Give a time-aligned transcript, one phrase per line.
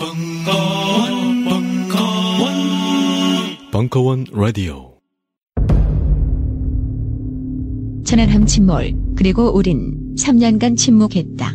[0.00, 2.54] 벙커원, 벙커원,
[3.70, 4.94] 벙커원 라디오.
[8.06, 11.54] 천안함 침몰, 그리고 우린 3년간 침묵했다.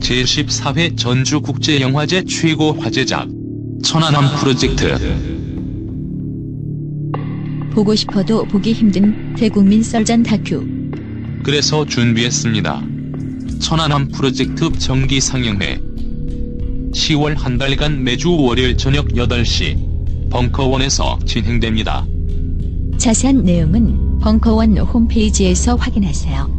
[0.00, 3.28] 제14회 전주국제영화제 최고 화제작
[3.84, 4.96] 천안함 프로젝트
[7.74, 10.66] 보고 싶어도 보기 힘든 대국민 썰전 다큐.
[11.42, 12.82] 그래서 준비했습니다.
[13.60, 15.87] 천안함 프로젝트 정기 상영회
[16.98, 22.04] 10월 한 달간 매주 월요일 저녁 8시 벙커원에서 진행됩니다.
[22.98, 26.58] 자세한 내용은 벙커원 홈페이지에서 확인하세요.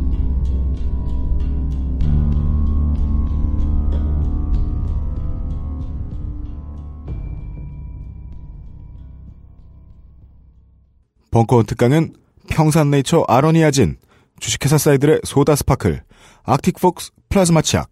[11.32, 12.14] 벙커원 특강은
[12.50, 13.98] 평산네이처 아로니아진,
[14.40, 16.02] 주식회사 사이들의 소다 스파클,
[16.44, 17.90] 아틱폭스 플라즈마 치약,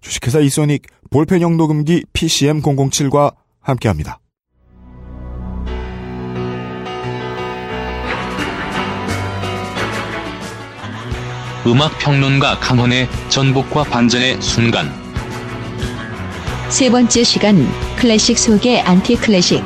[0.00, 4.20] 주식회사 이소닉 볼펜형 녹음기 PCM007과 함께합니다.
[11.66, 14.90] 음악 평론가 강헌의 전복과 반전의 순간
[16.70, 19.62] 세 번째 시간 클래식 속의 안티 클래식.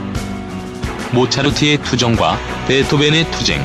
[1.13, 3.61] 모차르트의 투정과 베토벤의 투쟁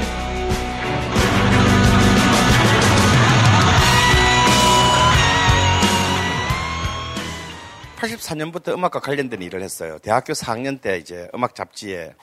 [8.08, 10.00] 84년부터 음악과 관련된 일을 했어요.
[10.00, 12.16] 대학교 4학년 때 이제 음악 잡지에,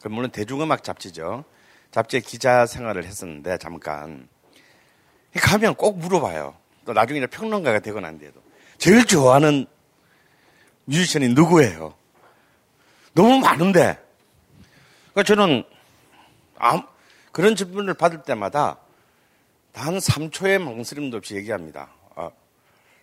[0.00, 1.44] 그 물론 대중음악 잡지죠.
[1.90, 4.28] 잡지에 기자 생활을 했었는데, 잠깐.
[5.34, 6.56] 가면 꼭 물어봐요.
[6.84, 8.40] 또 나중에 평론가가 되고 난 뒤에도.
[8.78, 9.66] 제일 좋아하는
[10.84, 11.94] 뮤지션이 누구예요?
[13.14, 13.98] 너무 많은데.
[15.12, 15.64] 그러니까 저는
[16.56, 16.82] 아무,
[17.30, 18.78] 그런 질문을 받을 때마다
[19.72, 21.90] 단 3초의 망설임도 없이 얘기합니다.
[22.14, 22.30] 아,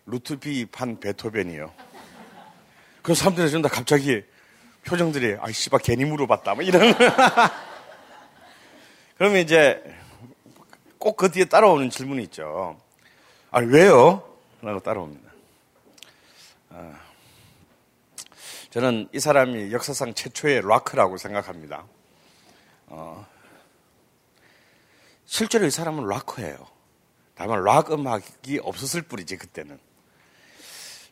[0.06, 1.89] 루트비 판 베토벤이요.
[3.10, 4.22] 그 사람들이 전다 갑자기
[4.84, 6.94] 표정들이 아이 씨발 괜히 물어봤다 뭐 이런
[9.18, 9.82] 그러면 이제
[10.96, 12.80] 꼭 그 뒤에 따라오는 질문이 있죠.
[13.50, 14.22] 아 왜요?
[14.62, 15.28] 라고 따라옵니다.
[16.68, 17.00] 아,
[18.70, 21.86] 저는 이 사람이 역사상 최초의 락크라고 생각합니다.
[22.86, 23.26] 어,
[25.26, 26.64] 실제로 이 사람은 락커예요.
[27.34, 29.80] 다만 락 음악이 없었을 뿐이지 그때는.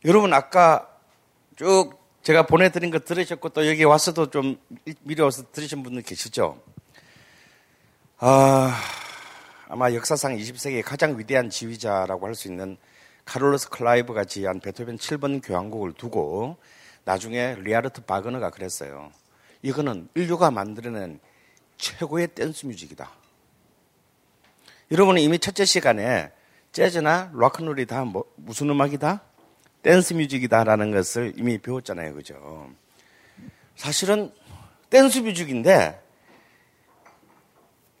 [0.05, 0.95] 여러분 아까
[1.59, 1.91] 쭉
[2.23, 4.57] 제가 보내드린 거 들으셨고 또 여기 와서도 좀
[5.01, 6.57] 미리 와서 들으신 분들 계시죠?
[8.19, 8.81] 아,
[9.67, 12.77] 아마 역사상 20세기의 가장 위대한 지휘자라고 할 수 있는
[13.25, 16.55] 카를로스 클라이버가 지휘한 베토벤 7번 교향곡을 두고
[17.03, 19.11] 나중에 리하르트 바그너가 그랬어요.
[19.61, 21.19] 이거는 인류가 만들어낸
[21.77, 23.11] 최고의 댄스 뮤직이다.
[24.91, 26.31] 여러분은 이미 첫째 시간에
[26.71, 29.23] 재즈나 락큰롤이 다 뭐, 무슨 음악이다?
[29.81, 32.13] 댄스 뮤직이다라는 것을 이미 배웠잖아요.
[32.13, 32.69] 그죠?
[33.75, 34.31] 사실은
[34.89, 36.01] 댄스 뮤직인데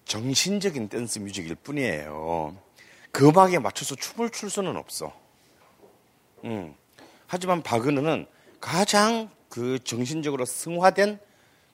[0.05, 2.57] 정신적인 댄스 뮤직일 뿐이에요.
[3.11, 5.13] 그 음악에 맞춰서 춤을 출 수는 없어.
[6.43, 6.75] 음.
[7.27, 8.25] 하지만 바그너는
[8.59, 11.19] 가장 그 정신적으로 승화된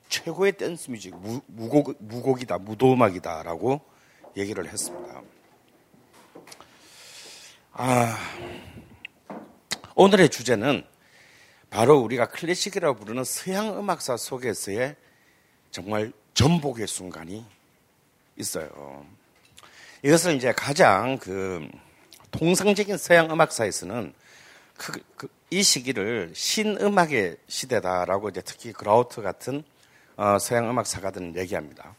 [0.10, 3.82] 최고의 댄스 뮤직, 무, 무곡, 무곡이다, 무도음악이다라고
[4.38, 5.22] 얘기를 했습니다.
[7.72, 8.18] 아,
[9.98, 10.84] 오늘의 주제는
[11.70, 14.98] 바로 우리가 클래식이라고 부르는 서양 음악사 속에서의
[15.72, 17.46] 정말 전복의 순간이
[18.36, 19.06] 있어요.
[20.04, 21.66] 이것을 이제 가장 그
[22.32, 24.14] 통상적인 서양 음악사에서는
[24.76, 29.64] 그, 그, 이 시기를 신음악의 시대다라고 이제 특히 그라우트 같은
[30.18, 31.96] 어, 서양 음악사가들은 얘기합니다.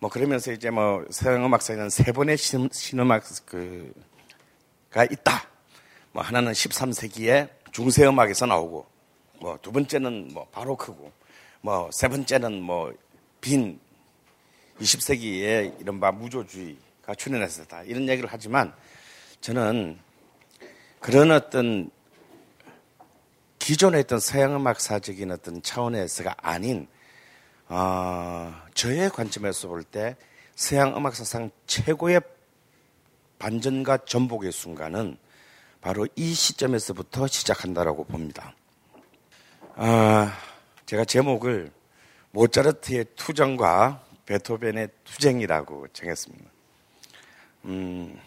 [0.00, 5.57] 뭐 그러면서 이제 뭐 서양 음악사에는 세 번의 신, 신음악 그가 있다.
[6.18, 8.84] 뭐 하나는 13세기에 중세 음악에서 나오고
[9.38, 11.12] 뭐 두 번째는 뭐 바로크고
[11.60, 12.92] 뭐 세 번째는 뭐
[13.40, 13.78] 빈
[14.80, 17.84] 20세기에 이른바 무조주의가 출현했었다.
[17.84, 18.74] 이런 얘기를 하지만
[19.40, 19.96] 저는
[20.98, 21.88] 그런 어떤
[23.60, 26.88] 기존에 있던 서양 음악사적인 어떤 차원에서가 아닌
[27.68, 30.16] 어, 저의 관점에서 볼 때
[30.56, 32.20] 서양 음악 사상 최고의
[33.38, 35.16] 반전과 전복의 순간은
[35.80, 38.54] 바로 이 시점에서부터 시작한다라고 봅니다.
[39.74, 40.36] 아,
[40.86, 41.70] 제가 제목을
[42.32, 46.44] 모차르트의 투정과 베토벤의 투쟁이라고 정했습니다.
[47.66, 48.20] 음,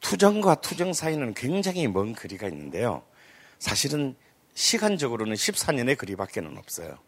[0.00, 3.02] 투정과 투정 사이는 굉장히 먼 거리가 있는데요.
[3.58, 4.16] 사실은
[4.54, 6.98] 시간적으로는 14년의 거리밖에는 없어요.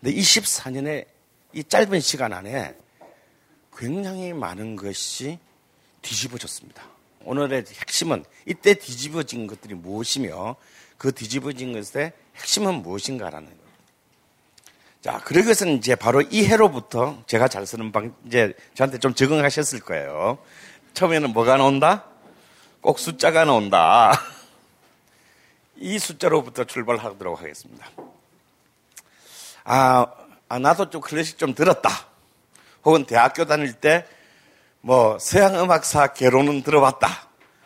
[0.00, 1.06] 근데 이 14년의
[1.52, 2.76] 이 짧은 시간 안에
[3.76, 5.38] 굉장히 많은 것이
[6.02, 6.95] 뒤집어졌습니다.
[7.26, 10.56] 오늘의 핵심은 이때 뒤집어진 것들이 무엇이며
[10.96, 13.66] 그 뒤집어진 것의 핵심은 무엇인가라는 거예요.
[15.02, 20.38] 자, 위해서는 이제 바로 이 해로부터 제가 잘 쓰는 방, 이제 저한테 좀 적응하셨을 거예요.
[20.94, 22.04] 처음에는 뭐가 나온다?
[22.80, 24.12] 꼭 숫자가 나온다.
[25.76, 27.88] 이 숫자로부터 출발하도록 하겠습니다.
[29.64, 30.06] 아,
[30.48, 31.90] 아, 나도 좀 클래식 좀 들었다.
[32.84, 34.06] 혹은 대학교 다닐 때
[34.86, 37.08] 뭐 서양 음악사 개론은 들어봤다.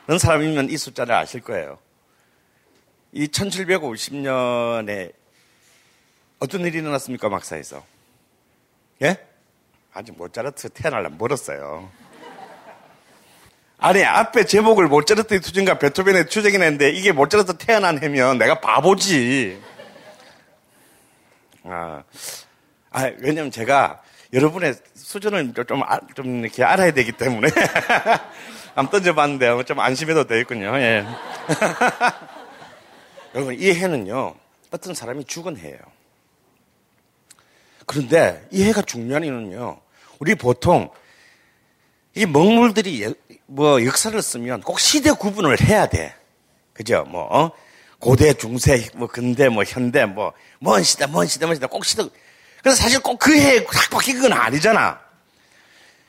[0.06, 1.78] 그런 사람이면 이 숫자를 아실 거예요.
[3.12, 5.12] 이 1750년에
[6.38, 7.84] 어떤 일이 일어났습니까, 막사에서?
[9.02, 9.18] 예?
[9.92, 11.90] 아직 모차르트 태어날라 멀었어요.
[13.76, 19.60] 아니, 앞에 제목을 모차르트의 투쟁과 베토벤의 투쟁이 냈는데 이게 모차르트 태어난 해면 내가 바보지.
[21.64, 22.02] 아,
[22.88, 24.00] 아 왜냐면 제가
[24.32, 24.74] 여러분의
[25.10, 27.48] 수준을 좀, 아, 좀 이렇게 알아야 되기 때문에.
[28.76, 30.76] 한번 던져봤는데 좀 안심해도 되겠군요.
[30.76, 31.04] 예.
[33.34, 34.36] 여러분, 이 해는요,
[34.70, 35.78] 어떤 사람이 죽은 해예요.
[37.86, 39.80] 그런데 이 해가 중요한 이유는요,
[40.20, 40.88] 우리 보통
[42.14, 43.12] 이 먹물들이
[43.46, 46.14] 뭐 역사를 쓰면 꼭 시대 구분을 해야 돼.
[46.72, 47.04] 그죠?
[47.08, 47.50] 뭐, 어?
[47.98, 52.04] 고대, 중세, 뭐, 근대, 뭐, 현대, 뭐, 먼 시대, 먼 시대, 먼 시대, 꼭 시대.
[52.62, 55.00] 그래서 사실 꼭 그 해에 딱 바뀐 건 아니잖아.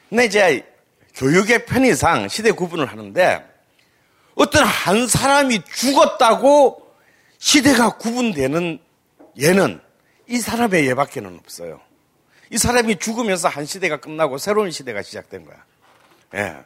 [0.09, 0.67] 근데 이제
[1.15, 3.45] 교육의 편의상 시대 구분을 하는데
[4.35, 6.95] 어떤 한 사람이 죽었다고
[7.37, 8.79] 시대가 구분되는
[9.37, 9.81] 예는
[10.27, 11.81] 이 사람의 예밖에는 없어요.
[12.49, 15.63] 이 사람이 죽으면서 한 시대가 끝나고 새로운 시대가 시작된 거야.
[16.35, 16.57] 예.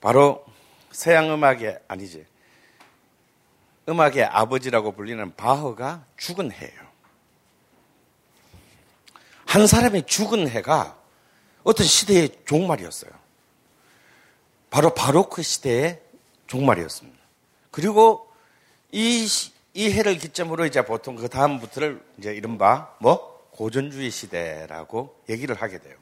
[0.00, 0.44] 바로
[0.90, 2.24] 서양 음악의 아니지.
[3.88, 6.89] 음악의 아버지라고 불리는 바흐가 죽은 해예요.
[9.50, 10.96] 한 사람이 죽은 해가
[11.64, 13.10] 어떤 시대의 종말이었어요.
[14.70, 16.00] 바로 바로크 시대의
[16.46, 17.18] 종말이었습니다.
[17.72, 18.32] 그리고
[18.92, 19.26] 이,
[19.74, 25.96] 이 해를 기점으로 이제 보통 그 다음부터를 이제 이른바 뭐 고전주의 시대라고 얘기를 하게 돼요.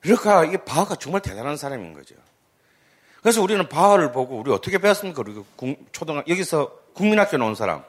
[0.00, 2.14] 그러니까 이게 바하가 정말 대단한 사람인 거죠.
[3.22, 5.20] 그래서 우리는 바하를 보고 우리 어떻게 배웠습니까?
[5.26, 7.82] 우리 초등학 여기서 국민학교 나온 사람.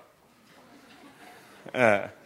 [1.76, 2.18] 예.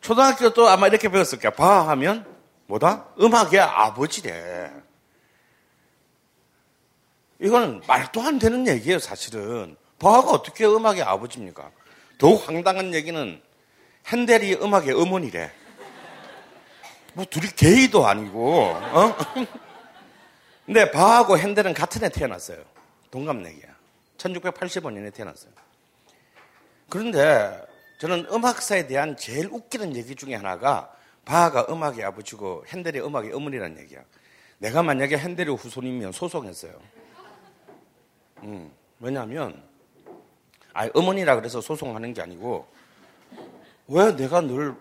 [0.00, 1.52] 초등학교 도 아마 이렇게 배웠을 거야.
[1.52, 2.24] 바하 하면
[2.66, 3.08] 뭐다?
[3.20, 4.70] 음악의 아버지래.
[7.40, 9.76] 이거는 말도 안 되는 얘기예요, 사실은.
[9.98, 11.70] 바하가 어떻게 음악의 아버지입니까?
[12.18, 13.40] 더욱 황당한 얘기는
[14.06, 15.52] 핸델이 음악의 어머니래.
[17.14, 19.16] 뭐 둘이 게이도 아니고, 어?
[20.66, 22.62] 근데 바하고 핸델은 같은 해 태어났어요.
[23.10, 23.68] 동갑내기야.
[24.18, 25.50] 1685년에 태어났어요.
[26.90, 27.60] 그런데
[27.98, 34.02] 저는 음악사에 대한 제일 웃기는 얘기 중에 하나가 바하가 음악의 아버지고 핸델이 음악의 어머니라는 얘기야.
[34.58, 36.80] 내가 만약에 핸델의 후손이면 소송했어요.
[38.44, 39.62] 음, 왜냐하면
[40.72, 42.68] 아 어머니라 그래서 소송하는 게 아니고
[43.88, 44.76] 왜 내가 늘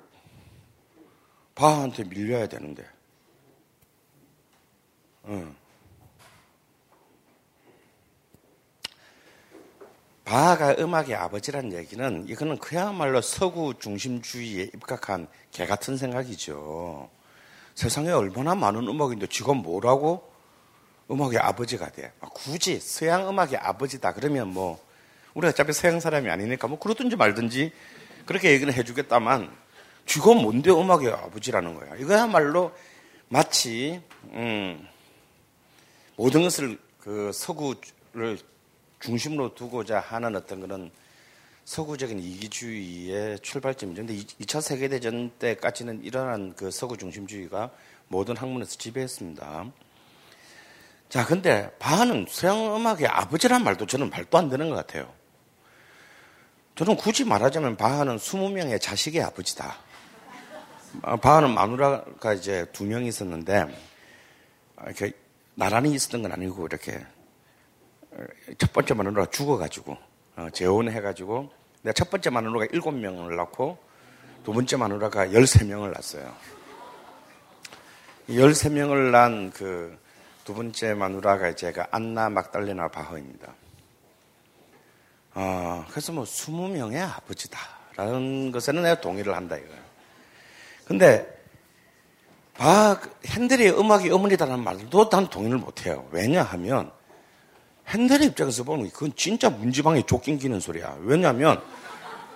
[1.55, 2.85] 바하한테 밀려야 되는데?
[5.25, 5.55] 응.
[10.27, 17.09] 바하가 음악의 아버지라는 얘기는 이거는 그야말로 서구 중심주의에 입각한 개 같은 생각이죠.
[17.75, 20.29] 세상에 얼마나 많은 음악인데 지가 뭐라고
[21.09, 22.11] 음악의 아버지가 돼.
[22.19, 24.83] 아, 굳이 서양 음악의 아버지다 그러면 뭐
[25.33, 27.71] 우리가 어차피 서양 사람이 아니니까 뭐 그러든지 말든지
[28.25, 29.49] 그렇게 얘기는 해주겠다만
[30.07, 31.95] 쥐가 뭔데 음악의 아버지라는 거야.
[31.95, 32.73] 이거야말로
[33.29, 34.01] 마치
[34.33, 34.85] 음,
[36.17, 38.39] 모든 것을 그 서구를
[38.99, 40.91] 중심으로 두고자 하는 어떤 그런
[41.65, 44.05] 서구적인 이기주의의 출발점이죠.
[44.05, 47.71] 근데 2차 세계대전 때까지는 일어난 그 서구 중심주의가
[48.07, 49.65] 모든 학문에서 지배했습니다.
[51.09, 55.13] 자, 근데 바하는 서양 음악의 아버지란 말도 저는 말도 안 되는 것 같아요.
[56.75, 59.77] 저는 굳이 말하자면 바하는 20명의 자식의 아버지다.
[61.01, 63.65] 아, 바하는 마누라가 이제 두 명 있었는데,
[64.85, 65.11] 이렇게
[65.55, 67.05] 나란히 있었던 건 아니고, 이렇게
[68.57, 69.97] 첫 번째 마누라가 죽어가지고,
[70.37, 71.51] 어, 재혼해가지고,
[71.83, 73.77] 내가 첫 번째 마누라가 일곱 명을 낳고,
[74.43, 76.33] 두 번째 마누라가 열세 명을 낳았어요.
[78.29, 80.07] 열세 명을 낳은 그
[80.47, 83.53] 두 번째 마누라가 제가 안나 막달레나 바허입니다.
[85.33, 89.81] 어, 그래서 뭐 스무 명의 아버지다라는 것에는 내가 동의를 한다 이거예요.
[90.85, 91.27] 근데
[92.53, 96.07] 바 핸델의 음악이 어머니다라는 말도 난 동의를 못해요.
[96.11, 96.93] 왜냐하면
[97.87, 100.97] 핸델의 입장에서 보면 그건 진짜 문지방에 쫓긴 기는 소리야.
[101.01, 101.63] 왜냐하면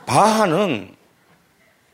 [0.05, 0.96] 바하는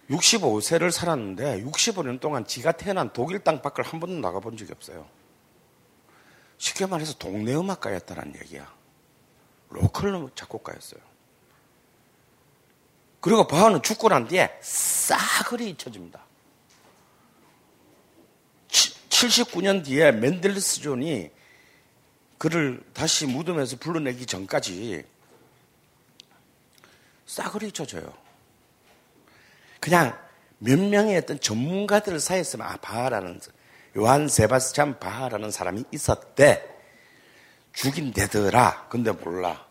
[0.09, 5.07] 65세를 살았는데 65년 동안 지가 태어난 독일 땅 밖을 한 번도 나가본 적이 없어요.
[6.57, 8.71] 쉽게 말해서 동네 음악가였다는 얘기야.
[9.69, 11.01] 로컬 작곡가였어요.
[13.19, 16.21] 그리고 바하는 죽고 난 뒤에 싸그리 잊혀집니다.
[18.69, 21.31] 79년 뒤에 멘델스존이
[22.37, 25.03] 그를 다시 무덤에서 불러내기 전까지
[27.25, 28.13] 싸그리 잊혀져요.
[29.79, 30.17] 그냥
[30.59, 33.39] 몇 명의 어떤 전문가들 사이에서만 아, 바하라는
[33.97, 36.63] 요한 세바스찬 바하라는 사람이 있었대.
[37.73, 38.87] 죽인 대더라.
[38.89, 39.65] 근데 몰라.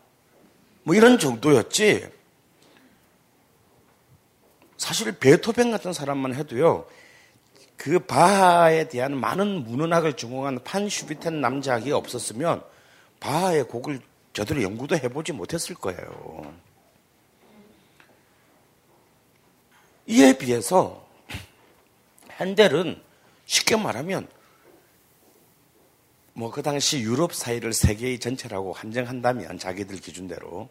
[0.83, 2.09] 뭐 이런 정도였지.
[4.77, 6.87] 사실 베토벤 같은 사람만 해도요.
[7.77, 12.63] 그 바하에 대한 많은 문헌학을 전공한 판 슈비텐 남작이 없었으면
[13.19, 14.01] 바하의 곡을
[14.33, 16.53] 저들이 연구도 해보지 못했을 거예요.
[20.07, 21.07] 이에 비해서
[22.39, 23.01] 핸델은
[23.45, 24.27] 쉽게 말하면
[26.33, 30.69] 뭐 그 당시 유럽 사회를 세계의 전체라고 한정한다면 자기들 기준대로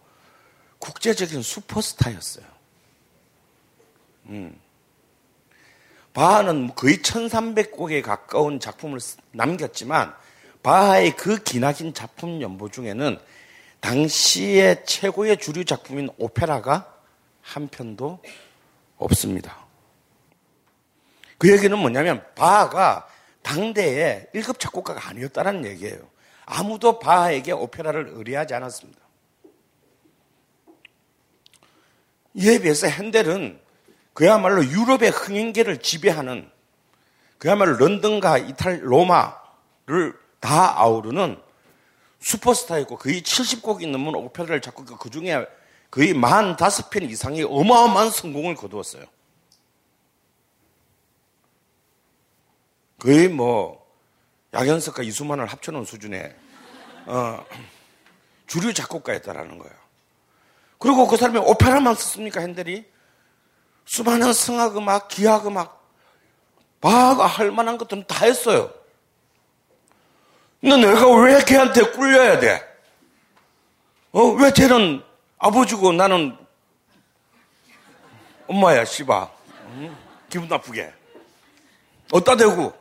[0.78, 2.46] 국제적인 슈퍼스타였어요.
[4.26, 4.65] 음.
[6.16, 9.00] 바하는 거의 1300곡에 가까운 작품을
[9.32, 10.14] 남겼지만
[10.62, 13.18] 바하의 그 기나긴 작품 연보 중에는
[13.80, 16.90] 당시의 최고의 주류 작품인 오페라가
[17.42, 18.22] 한 편도
[18.96, 19.66] 없습니다.
[21.36, 23.06] 그 얘기는 뭐냐면 바하가
[23.42, 26.00] 당대의 1급 작곡가가 아니었다는 얘기예요.
[26.46, 29.00] 아무도 바하에게 오페라를 의뢰하지 않았습니다.
[32.32, 33.65] 이에 비해서 핸델은
[34.16, 36.50] 그야말로 유럽의 흥행계를 지배하는
[37.36, 41.38] 그야말로 런던과 이탈, 로마를 다 아우르는
[42.20, 45.46] 슈퍼스타였고 거의 70곡이 넘는 오페라를 작곡했고 그 중에
[45.90, 49.04] 거의 45편 이상의 어마어마한 성공을 거두었어요.
[52.98, 53.86] 거의 뭐
[54.54, 56.34] 야견석과 이수만을 합쳐놓은 수준의
[57.04, 57.44] 어,
[58.46, 59.74] 주류 작곡가였다라는 거예요.
[60.78, 62.95] 그리고 그 사람이 오페라만 썼습니까 핸델이?
[63.86, 65.84] 수많은 성악음악, 기악음악,
[66.80, 68.70] 바가 할 만한 것들은 다 했어요.
[70.60, 72.60] 근데 내가 왜 걔한테 꿀려야 돼?
[74.12, 75.02] 어, 왜 쟤는
[75.38, 76.36] 아버지고 나는
[78.48, 79.30] 엄마야, 씨바.
[79.76, 79.96] 응?
[80.28, 80.92] 기분 나쁘게.
[82.12, 82.72] 어따 대고.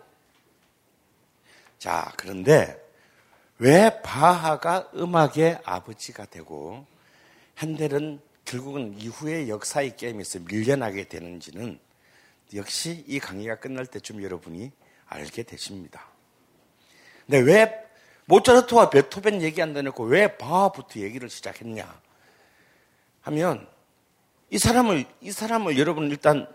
[1.77, 2.81] 자, 그런데
[3.57, 6.85] 왜 바하가 음악의 아버지가 되고
[7.59, 11.79] 핸델은 결국은 이후의 역사의 게임에서 밀려나게 되는지는
[12.53, 14.71] 역시 이 강의가 끝날 때쯤 여러분이
[15.07, 16.07] 알게 되십니다.
[17.25, 17.85] 근데 왜
[18.25, 22.01] 모차르트와 베토벤 얘기 안 되놓고 왜 바하부터 얘기를 시작했냐
[23.21, 23.67] 하면
[24.51, 26.47] 이 사람을 이 사람을 여러분 일단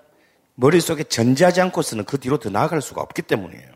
[0.55, 3.73] 머릿속에 전제하지 않고서는 그 뒤로 더 나아갈 수가 없기 때문이에요.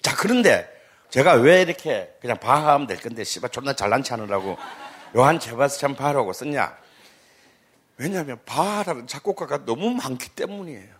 [0.00, 0.68] 자, 그런데
[1.10, 4.56] 제가 왜 이렇게 그냥 바하하면 될 건데 씨발 존나 잘난 체하느라고
[5.16, 6.76] 요한 제바스찬 바하라고 썼냐?
[7.98, 10.96] 왜냐하면 바하라는 작곡가가 너무 많기 때문이에요.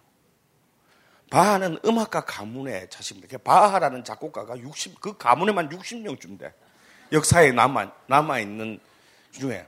[1.30, 3.38] 바하는 음악가 가문의 자식입니다.
[3.38, 6.52] 바하라는 작곡가가 60, 그 가문에만 60명쯤 돼.
[7.12, 8.80] 역사에 남아, 남아있는
[9.32, 9.66] 중에.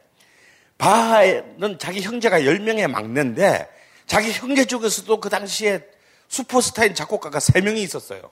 [0.76, 3.68] 바하는 자기 형제가 10명의 막내인데,
[4.06, 5.87] 자기 형제 중에서도 그 당시에
[6.28, 8.30] 슈퍼스타인 작곡가가 3명이 있었어요.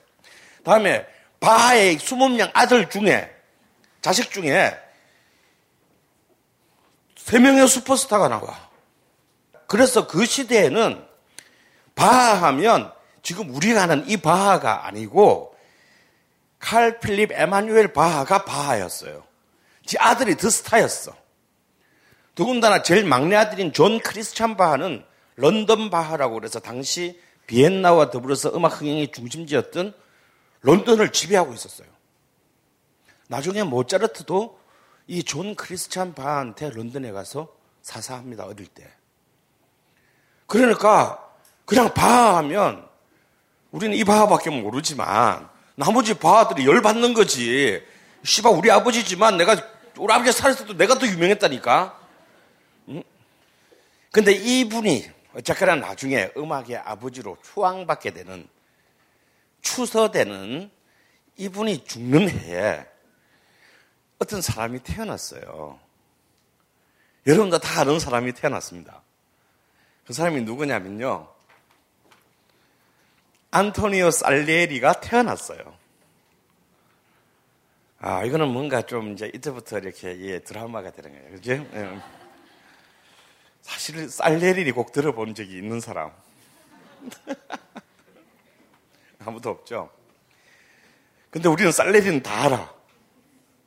[0.65, 1.07] 다음에
[1.39, 3.31] 바하의 20명 아들 중에,
[4.01, 4.77] 자식 중에
[7.17, 8.68] 3명의 슈퍼스타가 나와.
[9.69, 11.07] 그래서 그 시대에는
[11.95, 12.91] 바하하면
[13.23, 15.55] 지금 우리가 아는 이 바하가 아니고
[16.59, 19.23] 칼 필립 에마뉴엘 바하가 바하였어요.
[19.87, 21.15] 지 아들이 더 스타였어.
[22.35, 25.05] 더군다나 제일 막내 아들인 존 크리스찬 바하는
[25.37, 29.95] 런던 바하라고 그래서 당시 비엔나와 더불어서 음악 흥행의 중심지였던
[30.63, 31.89] 런던을 지배하고 있었어요.
[33.29, 34.59] 나중에 모차르트도
[35.09, 38.47] 이 존 크리스찬 바하한테 런던에 가서 사사합니다.
[38.47, 38.91] 어릴 때.
[40.49, 41.23] 그러니까
[41.67, 42.89] 그냥 바하하면
[43.71, 47.85] 우리는 이 바하밖에 모르지만 나머지 바하들이 열받는 거지.
[48.25, 49.57] 씨발 우리 아버지지만 내가
[49.99, 52.01] 우리 아버지 살았을 때도 내가 더 유명했다니까.
[52.89, 53.03] 응?
[54.11, 58.49] 근데 이분이 어쨌거나 나중에 음악의 아버지로 추앙받게 되는
[59.61, 60.71] 추서되는
[61.37, 62.87] 이분이 죽는 해에
[64.19, 65.79] 어떤 사람이 태어났어요.
[67.27, 69.03] 여러분도 다 아는 사람이 태어났습니다.
[70.09, 71.29] 그 사람이 누구냐면요.
[73.51, 75.77] 안토니오 살리에리가 태어났어요.
[77.99, 81.31] 아, 이거는 뭔가 좀 이제 이때부터 이렇게 예, 드라마가 되는 거예요.
[81.33, 81.53] 그죠?
[81.53, 82.01] 예.
[83.61, 86.11] 사실 살리에리 곡 들어본 적이 있는 사람.
[89.27, 89.91] 아무도 없죠?
[91.29, 92.75] 근데 우리는 살레리는 다 알아.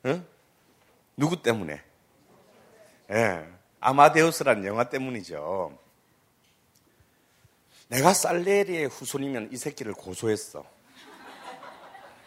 [0.06, 0.26] 응?
[1.16, 1.80] 누구 때문에?
[3.12, 3.48] 예.
[3.78, 5.80] 아마데우스라는 영화 때문이죠.
[7.92, 10.64] 내가 살레리의 후손이면 이 새끼를 고소했어.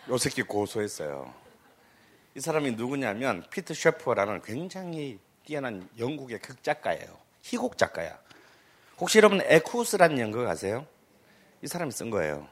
[0.09, 1.33] 요 새끼 고소했어요.
[2.35, 7.17] 이 사람이 누구냐면 피트 셰퍼라는 굉장히 뛰어난 영국의 극작가예요.
[7.41, 8.15] 희곡 작가야.
[8.99, 10.85] 혹시 여러분 에쿠스라는 연극 아세요?
[11.63, 12.47] 이 사람이 쓴 거예요.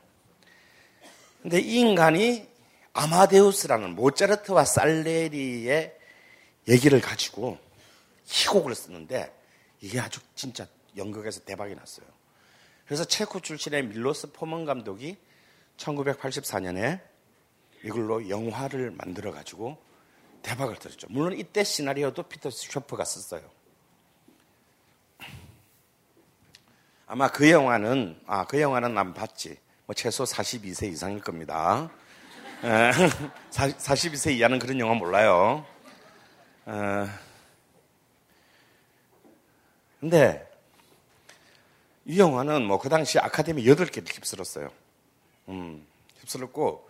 [1.43, 2.49] 근데 이 인간이
[2.93, 5.95] 아마데우스라는 모차르트와 살레리의
[6.67, 7.59] 얘기를 가지고
[8.25, 9.31] 희곡을 쓰는데
[9.81, 10.65] 이게 아주 진짜
[10.97, 12.12] 연극에서 대박이 났어요.
[12.85, 15.17] 그래서 체코 출신의 밀로스 포먼 감독이
[15.77, 17.01] 1984년에
[17.83, 19.77] 이걸로 영화를 만들어 가지고
[20.41, 21.07] 대박을 터졌죠.
[21.09, 23.41] 물론 이때 시나리오도 피터 쇼프가 썼어요.
[27.07, 29.57] 아마 그 영화는 아 그 영화는 난 봤지.
[29.85, 31.89] 뭐 최소 42세 이상일 겁니다.
[32.61, 35.65] 42세 이하는 그런 영화 몰라요.
[36.65, 37.07] 어,
[39.99, 40.52] 근데
[42.05, 44.69] 이 영화는 뭐 그 당시 아카데미 8개를 휩쓸었어요.
[45.49, 45.85] 음,
[46.19, 46.89] 휩쓸었고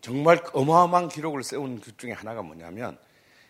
[0.00, 2.98] 정말 어마어마한 기록을 세운 그 중에 하나가 뭐냐면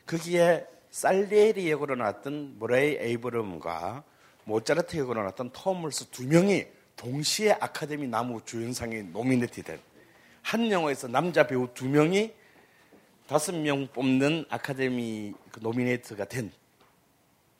[0.06, 4.04] 거기에 살레리 역으로 나왔던 머레이 에이브러햄과
[4.44, 6.66] 모차르트 역으로 나왔던 톰 헐스 두 명이
[6.96, 12.32] 동시에 아카데미 남우주연상에 노미네이트된 한 영화에서 남자 배우 두 명이
[13.26, 16.52] 다섯 명 뽑는 아카데미 그 노미네이트가 된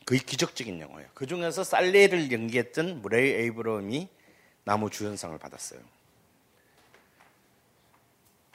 [0.06, 1.08] 거의 기적적인 영화예요.
[1.14, 4.08] 그 중에서 살레를 연기했던 무레이 에이브럼이
[4.62, 5.80] 나무 주연상을 받았어요.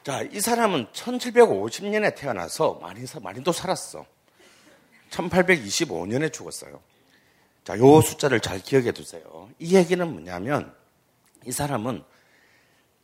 [0.03, 4.05] 자, 이 사람은 1750년에 태어나서 많이, 많이 또 살았어.
[5.12, 6.81] 1825년에 죽었어요.
[7.65, 9.50] 자, 요 숫자를 잘 기억해 두세요.
[9.60, 10.74] 이 얘기는 뭐냐면,
[11.46, 12.03] 이 사람은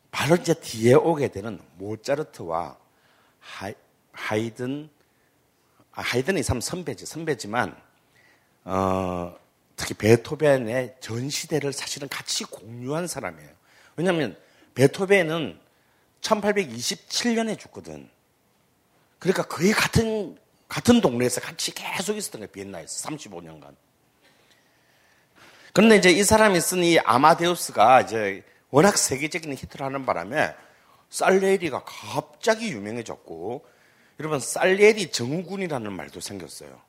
[0.09, 2.77] 바로 이제 뒤에 오게 되는 모차르트와
[3.39, 3.73] 하이,
[4.13, 4.89] 하이든,
[5.91, 7.86] 아, 하이든이 참 선배지, 선배지만,
[8.69, 9.33] 어,
[9.77, 13.49] 특히 베토벤의 전 시대를 사실은 같이 공유한 사람이에요.
[13.95, 14.37] 왜냐하면
[14.75, 15.57] 베토벤은
[16.21, 18.09] 1827년에 죽거든.
[19.19, 22.51] 그러니까 거의 같은 같은 동네에서 같이 계속 있었던 거예요.
[22.51, 23.73] 비엔나에서 35년간.
[25.71, 30.53] 그런데 이제 이 사람이 쓴 이 아마데우스가 이제 워낙 세계적인 히트를 하는 바람에
[31.09, 33.65] 살레리가 갑자기 유명해졌고
[34.19, 36.86] 여러분 살레리 정군이라는 말도 생겼어요.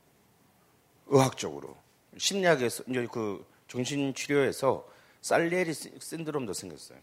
[1.08, 1.76] 의학적으로
[2.16, 4.86] 심리학에서 이제 그 정신치료에서
[5.20, 6.98] 살레리 신드롬도 생겼어요.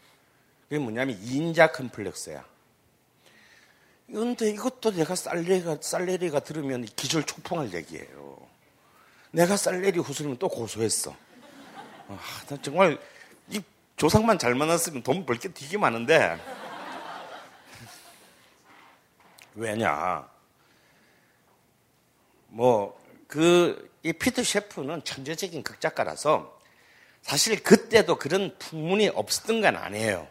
[0.63, 2.43] 그게 뭐냐면 인자 컴플렉스야.
[4.07, 8.37] 그런데 이것도 내가 살레리가, 살레리가 들으면 기절 초풍할 얘기예요.
[9.31, 11.15] 내가 살레리 후손이면 또 고소했어.
[12.07, 12.19] 아,
[12.61, 12.99] 정말
[13.49, 13.61] 이
[13.97, 16.39] 조상만 잘 만났으면 돈 벌 게 되게 많은데
[19.55, 20.27] 왜냐?
[22.47, 26.61] 뭐 그 이 피터 셰프는 천재적인 극작가라서
[27.23, 30.27] 사실 그때도 그런 풍문이 없었던 건 아니에요.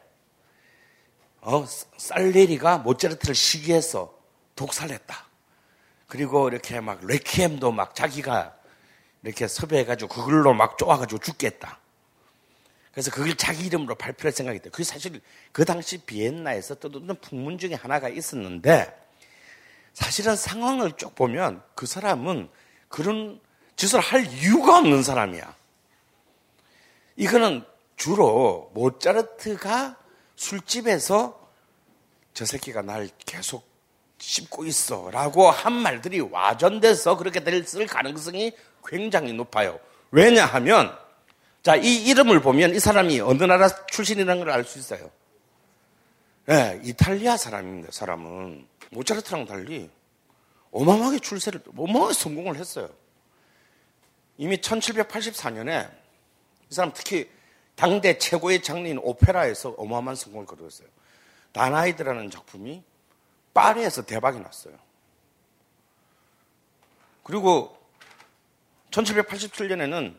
[1.41, 4.17] 어, 살레리가 모차르트를 시기해서
[4.55, 5.27] 독살했다.
[6.07, 8.55] 그리고 이렇게 막 레퀴엠도 막 자기가
[9.25, 11.81] 이렇게 섭외해가지고 그걸로 막 쪼아가지고 죽겠다.
[12.93, 14.71] 그래서 그걸 자기 이름으로 발표할 생각이 있다.
[14.71, 18.97] 그게 사실 그 당시 비엔나에서 떠도는 풍문 중에 하나가 있었는데
[19.95, 22.49] 사실은 상황을 쭉 보면 그 사람은
[22.87, 23.41] 그런
[23.77, 25.55] 짓을 할 이유가 없는 사람이야.
[27.17, 27.65] 이거는
[27.97, 29.97] 주로 모차르트가
[30.37, 31.41] 술집에서
[32.33, 33.65] 저 새끼가 날 계속
[34.19, 38.53] 씹고 있어 라고 한 말들이 와전돼서 그렇게 됐을 가능성이
[38.87, 39.79] 굉장히 높아요.
[40.11, 40.97] 왜냐하면
[41.63, 45.11] 자, 이 이름을 보면 이 사람이 어느 나라 출신이라는 걸 알 수 있어요.
[46.47, 48.67] 네, 이탈리아 사람입니다, 사람은.
[48.91, 49.89] 모차르트랑 달리
[50.73, 52.89] 어마어마하게 출세를, 어마어마하게 성공을 했어요.
[54.37, 55.91] 이미 1784년에
[56.71, 57.31] 이 사람 특히
[57.77, 60.89] 당대 최고의 장르인 오페라에서 어마어마한 성공을 거두었어요.
[61.53, 62.83] 다나이드라는 작품이
[63.53, 64.77] 파리에서 대박이 났어요.
[67.23, 67.79] 그리고
[68.91, 70.17] 1787년에는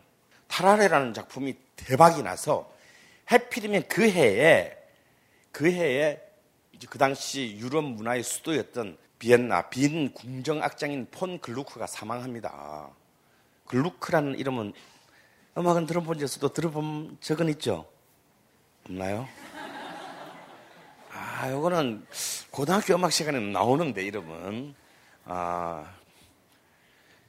[0.48, 2.74] 타라레라는 작품이 대박이 나서
[3.32, 4.78] 해필이면 그 해에
[5.52, 6.22] 그 해에
[6.90, 12.90] 그 당시 유럽 문화의 수도였던 비엔나 빈 궁정 악장인 폰 글루크가 사망합니다.
[13.68, 14.74] 글루크라는 이름은
[15.58, 17.88] 음악은 들어본 적도 들어본 적은 있죠?
[18.86, 19.28] 없나요?
[21.12, 22.06] 아, 요거는
[22.52, 24.76] 고등학교 음악 시간에 나오는데 이름은
[25.26, 25.92] 아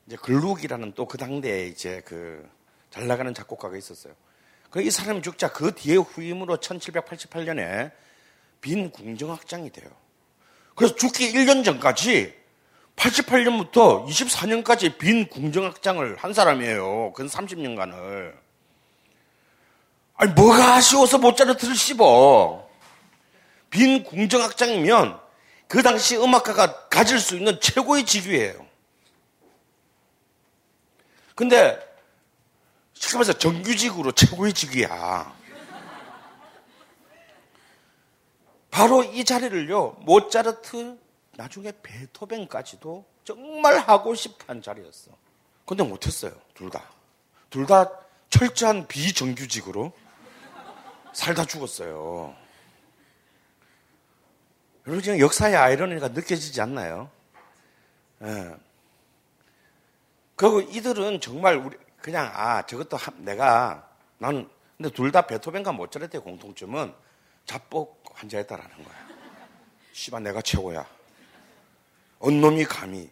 [0.07, 2.57] 이제 글룩이라는 또 그 당대에 이제 그
[2.97, 4.15] 잘 나가는 작곡가가 있었어요.
[4.71, 7.93] 그이 사람이 죽자 그 뒤에 후임으로 1788년에
[8.63, 9.91] 빈 궁정악장이 돼요.
[10.75, 12.35] 그래서 죽기 1년 전까지
[12.97, 17.13] 88년부터 24년까지 빈 궁정악장을 한 사람이에요.
[17.15, 18.35] 근 30년간을.
[20.17, 22.67] 아니, 뭐가 아쉬워서 모차르트를 씹어?
[23.71, 25.21] 빈 궁정악장이면
[25.69, 28.67] 그 당시 음악가가 가질 수 있는 최고의 직위예요.
[31.35, 31.79] 근데
[32.95, 35.37] 쉽게 말해서 정규직으로 최고의 직위야.
[38.71, 40.99] 바로 이 자리를요, 모차르트,
[41.37, 44.15] 나중에 베토벤까지도 정말 하고
[44.47, 45.11] 한 자리였어.
[45.67, 46.83] 근데 못했어요, 둘 다.
[47.51, 47.89] 둘 다
[48.31, 49.93] 철저한 비정규직으로
[51.13, 52.35] 살다 죽었어요.
[54.87, 57.11] 여러분, 지금 역사의 아이러니가 느껴지지 않나요?
[58.23, 58.55] 예.
[60.37, 66.23] 그리고 이들은 정말 우리, 그냥, 아, 저것도 한- 내가, 나는, 근데 둘 다 베토벤과 모차르트의
[66.23, 66.95] 공통점은
[67.47, 68.97] 자뻑 환자였다라는 거야.
[69.93, 70.87] 씨발, 내가 최고야.
[72.27, 73.09] 언놈이 감히.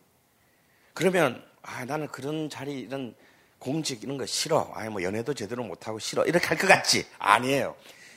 [0.92, 3.14] 그러면, 아, 나는 그런 자리, 이런
[3.58, 4.70] 공직 이런 거 싫어.
[4.74, 6.24] 아니, 뭐 연애도 제대로 못 하고 싫어.
[6.24, 7.06] 이렇게 할 것 같지?
[7.18, 7.76] 아니에요.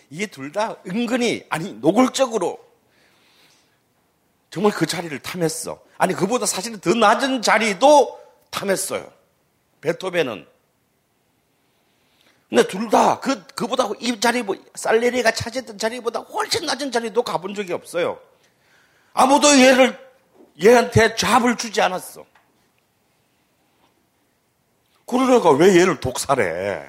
[0.10, 2.60] 이게 둘 다 은근히, 아니, 노골적으로
[4.50, 5.80] 정말 그 자리를 탐했어.
[5.98, 9.12] 아니, 그보다 사실은 더 낮은 자리도 탐했어요.
[9.82, 10.48] 베토벤은.
[12.50, 17.54] 근데 둘 다, 그, 그보다 이 자리, 뭐, 살레리가 차지했던 자리보다 훨씬 낮은 자리도 가본
[17.56, 18.20] 적이 없어요.
[19.14, 20.07] 아무도 얘를,
[20.64, 22.26] 얘한테 잡을 주지 않았어.
[25.06, 26.84] 그러다가 왜 얘를 독살해?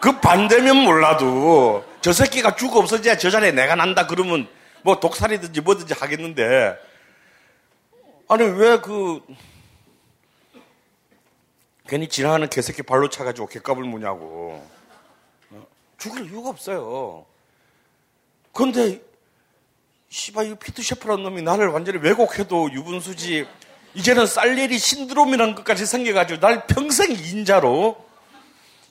[0.00, 4.48] 그 반대면 몰라도 저 새끼가 죽어 없어져야 저 자리에 내가 난다 그러면
[4.82, 6.76] 뭐 독살이든지 뭐든지 하겠는데
[8.28, 9.20] 아니 왜 그
[11.86, 14.66] 괜히 지나가는 개새끼 발로 차가지고 개값을 무냐고
[15.50, 15.66] 어?
[15.98, 17.26] 죽을 이유가 없어요.
[18.52, 19.02] 그런데
[20.12, 23.48] 씨발 이 피트 셰프라는 놈이 나를 완전히 왜곡해도 유분수지
[23.94, 28.08] 이제는 쌀레리 신드롬이라는 것까지 생겨가지고 날 평생 인자로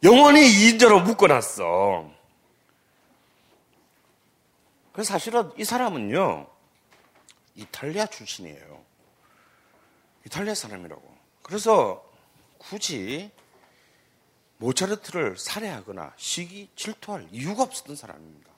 [0.02, 2.10] 영원히 인자로 묶어놨어.
[4.94, 6.48] 그래서 사실은 이 사람은요
[7.54, 8.84] 이탈리아 출신이에요.
[10.26, 11.04] 이탈리아 사람이라고.
[11.44, 12.04] 그래서
[12.58, 13.30] 굳이
[14.58, 18.50] 모차르트를 살해하거나 시기 질투할 이유가 없었던 사람입니다.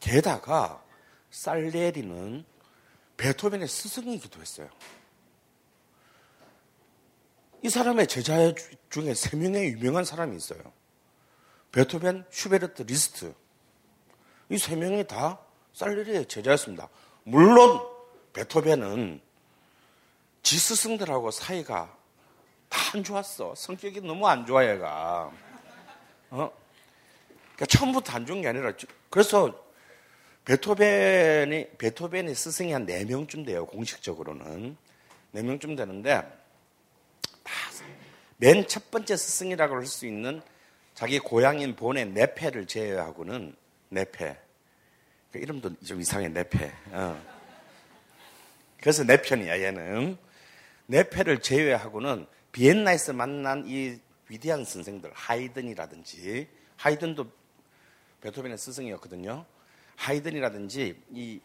[0.00, 0.87] 게다가
[1.30, 2.44] 살레리는
[3.16, 4.68] 베토벤의 스승이기도 했어요.
[7.62, 8.36] 이 사람의 제자
[8.90, 10.60] 중에 세 명의 유명한 사람이 있어요.
[11.72, 13.34] 베토벤, 슈베르트, 리스트.
[14.50, 15.38] 이 세 명이 다
[15.74, 16.88] 살레리의 제자였습니다.
[17.24, 17.80] 물론
[18.32, 19.20] 베토벤은
[20.42, 21.96] 지 스승들하고 사이가
[22.70, 23.54] 다 안 좋았어.
[23.54, 25.30] 성격이 너무 안 좋아 얘가.
[26.30, 26.50] 어?
[27.54, 28.72] 그러니까 처음부터 안 좋은 게 아니라
[29.10, 29.67] 그래서
[30.48, 33.66] 베토벤이 베토벤의 스승이 한 네 명쯤 돼요.
[33.66, 34.78] 공식적으로는
[35.32, 36.22] 네 명쯤 되는데
[38.38, 40.40] 맨 첫 번째 스승이라고 할 수 있는
[40.94, 43.54] 자기 고향인 본의 네페를 제외하고는
[43.90, 44.38] 네페
[45.32, 46.72] 그 이름도 좀 이상해 네페.
[46.92, 47.22] 어.
[48.80, 50.16] 그래서 네 편이야 얘는
[50.86, 57.26] 네페를 제외하고는 비엔나에서 만난 이 위대한 선생들 하이든이라든지 하이든도
[58.22, 59.44] 베토벤의 스승이었거든요.
[59.98, 61.40] 하이든이라든지 이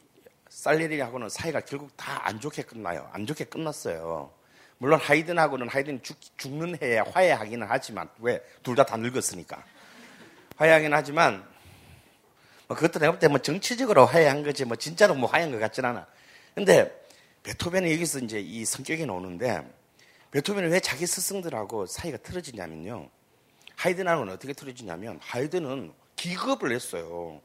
[0.50, 3.10] 살레리하고는 사이가 결국 다 안 좋게 끝나요.
[3.12, 4.32] 안 좋게 끝났어요.
[4.78, 8.42] 물론 하이든하고는 하이든이 죽, 죽는 해에 화해하기는 하지만 왜?
[8.62, 9.64] 둘다다 늙었으니까.
[10.58, 11.44] 화해하기는 하지만
[12.68, 15.84] 뭐 그것도 내가 볼 때 뭐 정치적으로 화해한 거지 뭐 진짜로 뭐 화해한 것 같진
[15.86, 16.06] 않아.
[16.56, 16.92] 근데
[17.44, 19.68] 베토벤은 여기서 이제 이 성격이 나오는데
[20.32, 23.10] 베토벤은 왜 자기 스승들하고 사이가 틀어지냐면요.
[23.76, 27.42] 하이든하고는 어떻게 틀어지냐면 하이든은 기급을 했어요.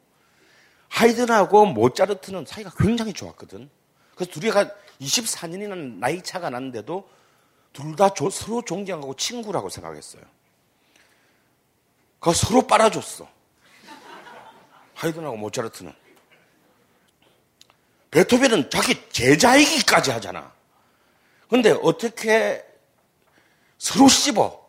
[0.89, 3.71] 하이든하고 모차르트는 사이가 굉장히 좋았거든.
[4.15, 4.51] 그래서 둘이
[5.01, 7.09] 24년이나 나이 차가 났는데도
[7.73, 10.23] 둘 다 서로 존경하고 친구라고 생각했어요.
[12.19, 13.29] 그 서로 빨아줬어.
[14.95, 15.93] 하이든하고 모차르트는.
[18.11, 20.53] 베토벤은 자기 제자이기까지 하잖아.
[21.49, 22.65] 근데 어떻게
[23.77, 24.69] 서로 씹어?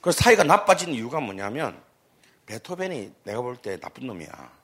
[0.00, 1.80] 그 사이가 나빠진 이유가 뭐냐면
[2.46, 4.59] 베토벤이 내가 볼 때 나쁜 놈이야.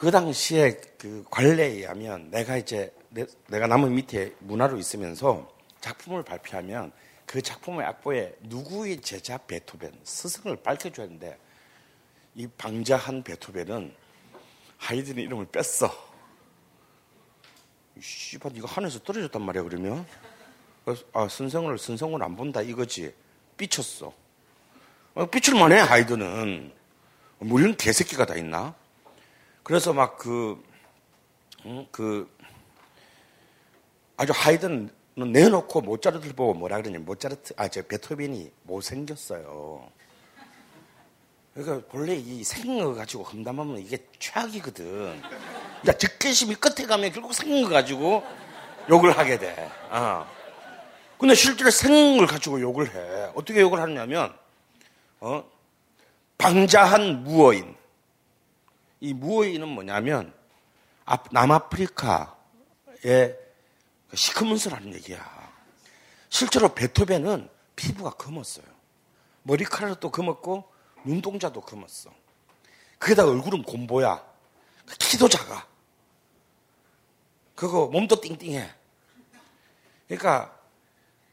[0.00, 6.90] 그 당시에 그 관례에 의하면 내가 이제 내, 가 나무 밑에 문화로 있으면서 작품을 발표하면
[7.26, 11.38] 그 작품의 악보에 누구의 제자 베토벤 스승을 밝혀줘야 하는데
[12.34, 13.94] 이 방자한 베토벤은
[14.78, 15.92] 하이든의 이름을 뺐어.
[18.00, 20.06] 씨발 이거 하늘에서 떨어졌단 말이야 그러면
[21.12, 23.14] 아 선생을 선생을 안 본다 이거지
[23.58, 24.14] 삐쳤어.
[25.12, 26.72] 어, 삐칠만해 하이든은
[27.40, 28.74] 뭐 이런 개새끼가 다 있나?
[29.70, 30.60] 그래서 막 그,
[31.64, 32.28] 음, 그,
[34.16, 36.98] 아주 하이든 내놓고 모차르트를 보고 뭐라 그러냐.
[36.98, 39.88] 모차르트, 아, 저 베토벤이 못생겼어요.
[41.54, 45.22] 그러니까 본래 이 생긴 거 가지고 험담하면 이게 최악이거든.
[45.22, 48.24] 그러니까 적개심이 끝에 가면 결국 생긴 거 가지고
[48.88, 49.70] 욕을 하게 돼.
[49.90, 50.26] 어.
[51.16, 53.30] 근데 실제로 생긴 걸 가지고 욕을 해.
[53.36, 54.36] 어떻게 욕을 하냐면,
[55.20, 55.44] 어?
[56.38, 57.78] 방자한 무어인.
[59.00, 60.32] 이 무어인은 뭐냐면,
[61.04, 62.26] 앞- 남아프리카의
[64.08, 65.50] 그 시커먼스라는 얘기야.
[66.28, 68.66] 실제로 베토벤은 피부가 검었어요.
[69.42, 70.70] 머리카락도 검었고
[71.04, 72.12] 눈동자도 검었어.
[72.98, 74.22] 그게다 얼굴은 곰보야.
[74.98, 75.66] 키도 작아.
[77.54, 78.70] 그거 몸도 띵띵해.
[80.08, 80.56] 그러니까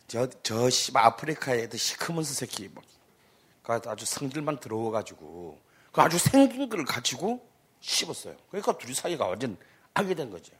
[0.08, 2.82] 저, 저 씨발 아프리카의 애들 시커먼스 새끼 뭐.
[3.64, 5.60] 그 아주 성질만 들어와가지고
[5.92, 7.46] 그 아주 생긴 걸 가지고
[7.82, 8.36] 씹었어요.
[8.50, 9.58] 그러니까 둘이 사이가 완전
[9.94, 10.54] 악이 된 거죠.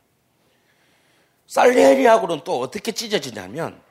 [1.48, 3.82] 살레리하고는 또 어떻게 찢어지냐면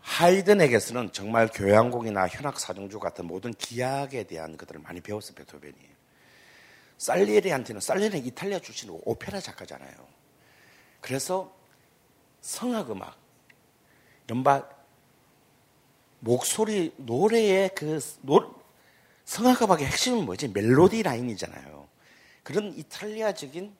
[0.00, 5.74] 하이든에게서는 정말 교향곡이나 현악사중주 같은 모든 기악에 대한 것들을 많이 배웠어 베토벤이.
[6.98, 9.92] 살리에리한테는 살리에리는 이탈리아 출신이고 오페라 작가잖아요.
[11.00, 11.54] 그래서
[12.40, 13.16] 성악 음악,
[14.30, 14.68] 연바
[16.20, 18.61] 목소리 노래의 그 노,
[19.32, 20.48] 성악음악의 핵심은 뭐지?
[20.48, 21.88] 멜로디 라인이잖아요.
[22.42, 23.74] 그런 이탈리아적인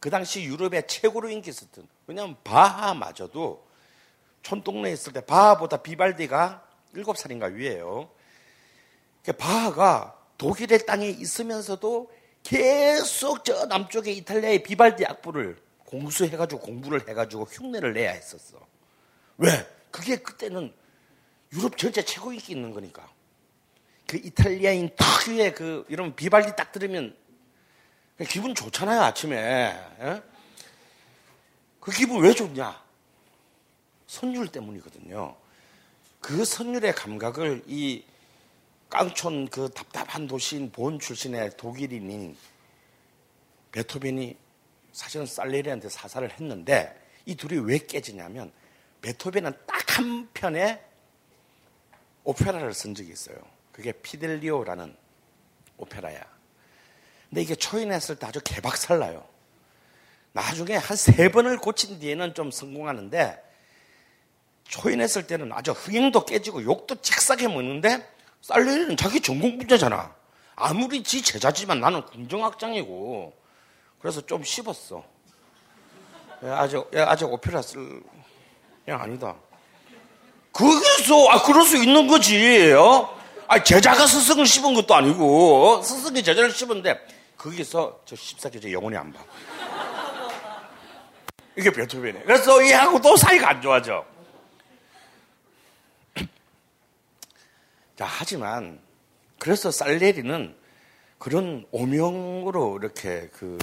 [0.00, 3.66] 그 당시 유럽의 최고로 인기 있었던 왜냐하면 바하마저도
[4.42, 8.10] 촌동네에 있을 때 바하보다 비발디가 일곱 살인가 위에요.
[9.38, 18.10] 바하가 독일의 땅에 있으면서도 계속 저 남쪽의 이탈리아의 비발디 악보를 공수해가지고 공부를 해가지고 흉내를 내야
[18.10, 18.58] 했었어.
[19.38, 19.48] 왜?
[19.90, 20.70] 그게 그때는
[21.54, 23.08] 유럽 전체 최고 인기 있는 거니까.
[24.08, 27.16] 그 이탈리아인 특유의 그 이런 비발디 딱 들으면
[28.28, 29.36] 기분 좋잖아요 아침에.
[30.00, 30.22] 예?
[31.78, 32.82] 그 기분 왜 좋냐?
[34.08, 35.36] 선율 때문이거든요.
[36.20, 38.04] 그 선율의 감각을 이
[38.90, 42.34] 깡촌 그 답답한 도시인 본 출신의 독일인인
[43.70, 44.34] 베토벤이
[44.92, 48.50] 사실은 살레리한테 사살을 했는데 이 둘이 왜 깨지냐면
[49.02, 50.80] 베토벤은 딱 한 편의
[52.22, 53.36] 오페라를 쓴 적이 있어요.
[53.78, 54.92] 그게 피델리오라는
[55.76, 56.20] 오페라야.
[57.28, 59.24] 근데 이게 초인했을 때 아주 개박살나요.
[60.32, 63.40] 나중에 한 세 번을 고친 뒤에는 좀 성공하는데
[64.64, 68.04] 초인했을 때는 아주 흥행도 깨지고 욕도 칙삭해 먹는데
[68.42, 70.12] 살레리는 자기 전공 분야잖아.
[70.56, 73.32] 아무리 지 제자지만 나는 궁정학장이고
[74.00, 75.04] 그래서 좀 씹었어.
[76.46, 78.02] 야, 아직 야, 아직 오페라 쓸
[78.88, 79.36] 야, 아니다.
[80.52, 82.72] 거기서 아 그럴 수 있는 거지.
[82.72, 83.16] 어?
[83.48, 85.82] 아 제자가 스승을 씹은 것도 아니고 어?
[85.82, 87.00] 스승이 제자를 씹었는데
[87.38, 89.20] 거기서 저 씹사게 저 영혼이 안 봐.
[91.56, 92.24] 이게 베토벤이에요.
[92.24, 94.04] 그래서 얘하고 또 사이가 안 좋아져.
[97.96, 98.78] 자, 하지만
[99.38, 100.54] 그래서 살레리는
[101.18, 103.58] 그런 오명으로 이렇게 그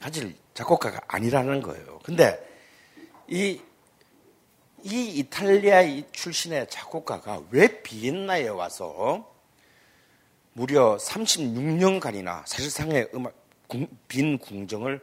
[0.00, 2.00] 가질 작곡가가 아니라는 거예요.
[2.02, 2.36] 근데
[3.28, 3.60] 이,
[4.88, 9.34] 이 이탈리아 출신의 작곡가가 왜 비엔나에 와서
[10.52, 13.34] 무려 36년간이나 사실상의 음악,
[13.66, 15.00] 궁- 빈 궁정을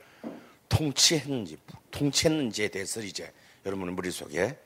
[0.70, 1.58] 통치했는지,
[1.92, 3.32] 통치했는지에 대해서 이제
[3.66, 4.58] 여러분의 머릿속에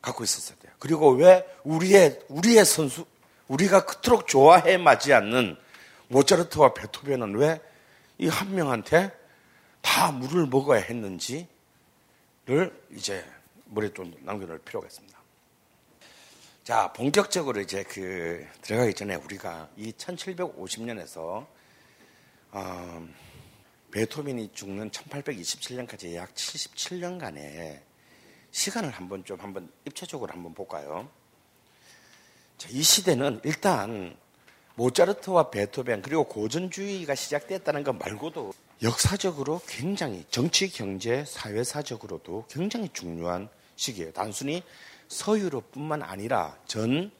[0.00, 0.72] 갖고 있었어야 돼요.
[0.78, 3.04] 그리고 왜 우리의, 우리의 선수,
[3.48, 5.56] 우리가 그토록 좋아해 맞지 않는
[6.08, 7.60] 모차르트와 베토벤은 왜
[8.22, 9.10] 이 한 명한테
[9.80, 11.46] 다 물을 먹어야 했는지를
[12.94, 13.24] 이제
[13.70, 15.18] 머리에 좀 남겨놓을 필요가 있습니다.
[16.64, 21.46] 자, 본격적으로 이제 그 들어가기 전에 우리가 이 1750년에서
[22.52, 23.08] 어,
[23.90, 27.80] 베토벤이 죽는 1827년까지 약 77년간의
[28.50, 31.08] 시간을 한번 좀 한번 입체적으로 한번 볼까요?
[32.58, 34.16] 자, 이 시대는 일단
[34.74, 38.52] 모차르트와 베토벤 그리고 고전주의가 시작됐다는 것 말고도
[38.82, 43.48] 역사적으로 굉장히 정치, 경제, 사회사적으로도 굉장히 중요한
[43.80, 44.12] 시기예요.
[44.12, 44.62] 단순히
[45.08, 47.10] 서유럽뿐만 아니라 전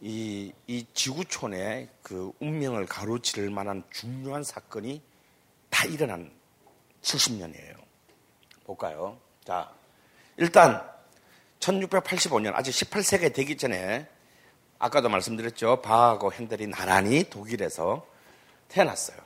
[0.00, 5.02] 이, 이 지구촌의 그 운명을 가로지를 만한 중요한 사건이
[5.68, 6.30] 다 일어난
[7.02, 7.76] 70년이에요.
[8.64, 9.18] 볼까요?
[9.44, 9.70] 자,
[10.38, 10.82] 일단
[11.60, 14.08] 1685년 아직 18세기 되기 전에
[14.78, 15.82] 아까도 말씀드렸죠.
[15.82, 18.06] 바하고 핸델이 나란히 독일에서
[18.68, 19.18] 태어났어요.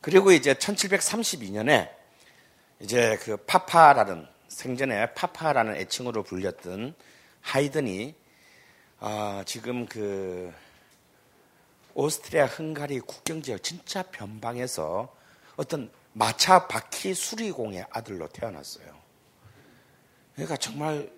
[0.00, 1.90] 그리고 이제 1732년에
[2.80, 6.94] 이제 그 파파라는 생전에 파파라는 애칭으로 불렸던
[7.40, 8.14] 하이든이
[9.00, 10.52] 아, 지금 그
[11.94, 15.14] 오스트리아 헝가리 국경 지역 진짜 변방에서
[15.56, 18.86] 어떤 마차 바퀴 수리공의 아들로 태어났어요.
[20.34, 21.10] 그러니까 정말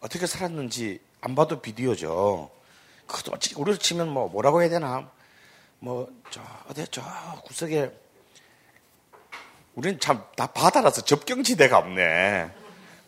[0.00, 2.50] 어떻게 살았는지 안 봐도 비디오죠.
[3.06, 5.10] 그도 우리로 치면 뭐 뭐라고 해야 되나
[5.80, 7.02] 뭐 저 어디 저
[7.44, 7.90] 구석에
[9.74, 12.50] 우리는 참 다 바다라서 접경지대가 없네.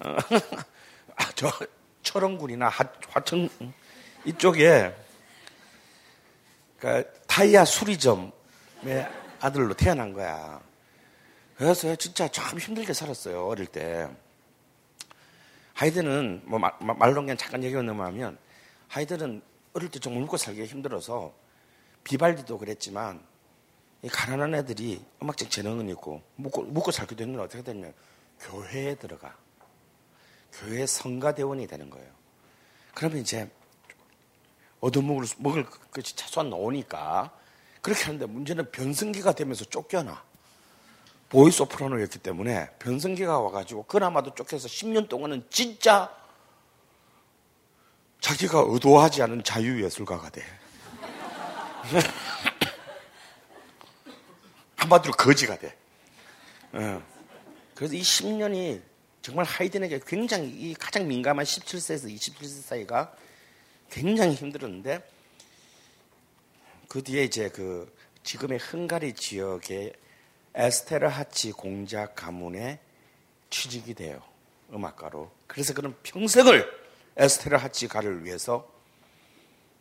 [0.04, 0.16] 어,
[1.16, 1.50] 아, 저
[2.02, 3.48] 철원군이나 하, 화천
[4.24, 4.94] 이쪽에
[6.78, 8.32] 그 타이야 수리점의
[9.40, 10.60] 아들로 태어난 거야.
[11.56, 14.08] 그래서 진짜 참 힘들게 살았어요 어릴 때.
[15.74, 18.38] 하이든은 뭐 말, 말로 그냥 잠깐 얘기를 넘어가면
[18.88, 21.32] 하이든은 어릴 때 정말 먹고 살기가 힘들어서
[22.04, 23.22] 비발디도 그랬지만
[24.02, 27.94] 이 가난한 애들이 음악적 재능은 있고 묵고, 묵고 살게 되면 어떻게 되냐면
[28.40, 29.34] 교회에 들어가
[30.52, 32.08] 교회 성가대원이 되는 거예요.
[32.94, 33.50] 그러면 이제
[34.80, 37.30] 얻어먹을 먹을 것이 최소한 나오니까
[37.80, 40.22] 그렇게 하는데 문제는 변성기가 되면서 쫓겨나.
[41.28, 46.12] 보이스 오프라노였기 때문에 변성기가 와가지고 그나마도 쫓겨서 10년 동안은 진짜
[48.20, 50.42] 자기가 의도하지 않은 자유예술가가 돼.
[54.76, 55.76] 한마디로 거지가 돼.
[56.72, 57.02] 어.
[57.74, 58.89] 그래서 이 10년이
[59.30, 63.14] 정말 하이든에게 굉장히 이 가장 민감한 17세에서 27세 사이가
[63.88, 65.08] 굉장히 힘들었는데
[66.88, 69.92] 그 뒤에 이제 그 지금의 헝가리 지역의
[70.56, 72.80] 에스테르하치 공작 가문에
[73.50, 74.20] 취직이 돼요.
[74.72, 75.30] 음악가로.
[75.46, 76.68] 그래서 그는 평생을
[77.16, 78.68] 에스테르하치 가를 위해서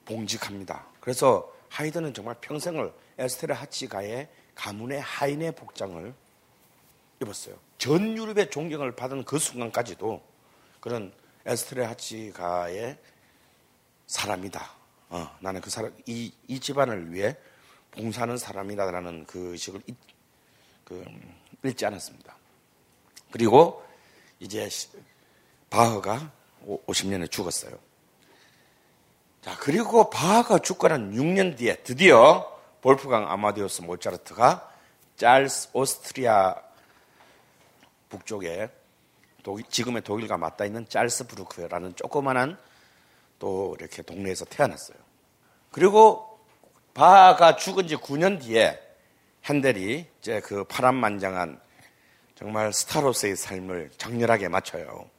[0.06, 0.86] 봉직합니다.
[1.00, 6.14] 그래서 하이든은 정말 평생을 에스테르하치 가의 가문의 하인의 복장을
[7.20, 7.69] 입었어요.
[7.80, 10.22] 전 유럽의 존경을 받은 그 순간까지도
[10.82, 11.14] 그런
[11.46, 12.98] 에스테르하치가의
[14.06, 14.72] 사람이다.
[15.10, 17.36] 어, 나는 그 사람, 이, 이 집안을 위해
[17.92, 19.96] 봉사하는 사람이다라는 그 의식을 잊,
[20.84, 21.04] 그,
[21.64, 22.36] 잃지 않았습니다.
[23.32, 23.84] 그리고
[24.40, 24.68] 이제
[25.70, 26.32] 바흐가
[26.66, 27.78] 50년에 죽었어요.
[29.42, 34.70] 자, 그리고 바흐가 죽고 난 6년 뒤에 드디어 볼프강 아마디우스 모차르트가
[35.16, 36.69] 짤스 오스트리아
[38.10, 38.70] 북쪽에
[39.44, 42.58] 독일, 지금의 독일과 맞닿아 있는 짤스부르크라는 조그만한
[43.40, 44.98] 또 이렇게 동네에서 태어났어요.
[45.72, 46.40] 그리고
[46.94, 48.78] 바하가 죽은 지 9년 뒤에
[49.46, 51.62] 핸델이 이제 그 파란만장한
[52.36, 55.10] 정말 스타로서의 삶을 장렬하게 마쳐요.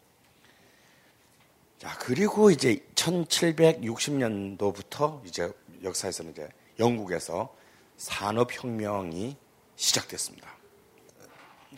[1.78, 5.50] 자, 그리고 이제 1760년도부터 이제
[5.82, 6.46] 역사에서는 이제
[6.78, 7.56] 영국에서
[7.96, 9.34] 산업혁명이
[9.76, 10.46] 시작됐습니다.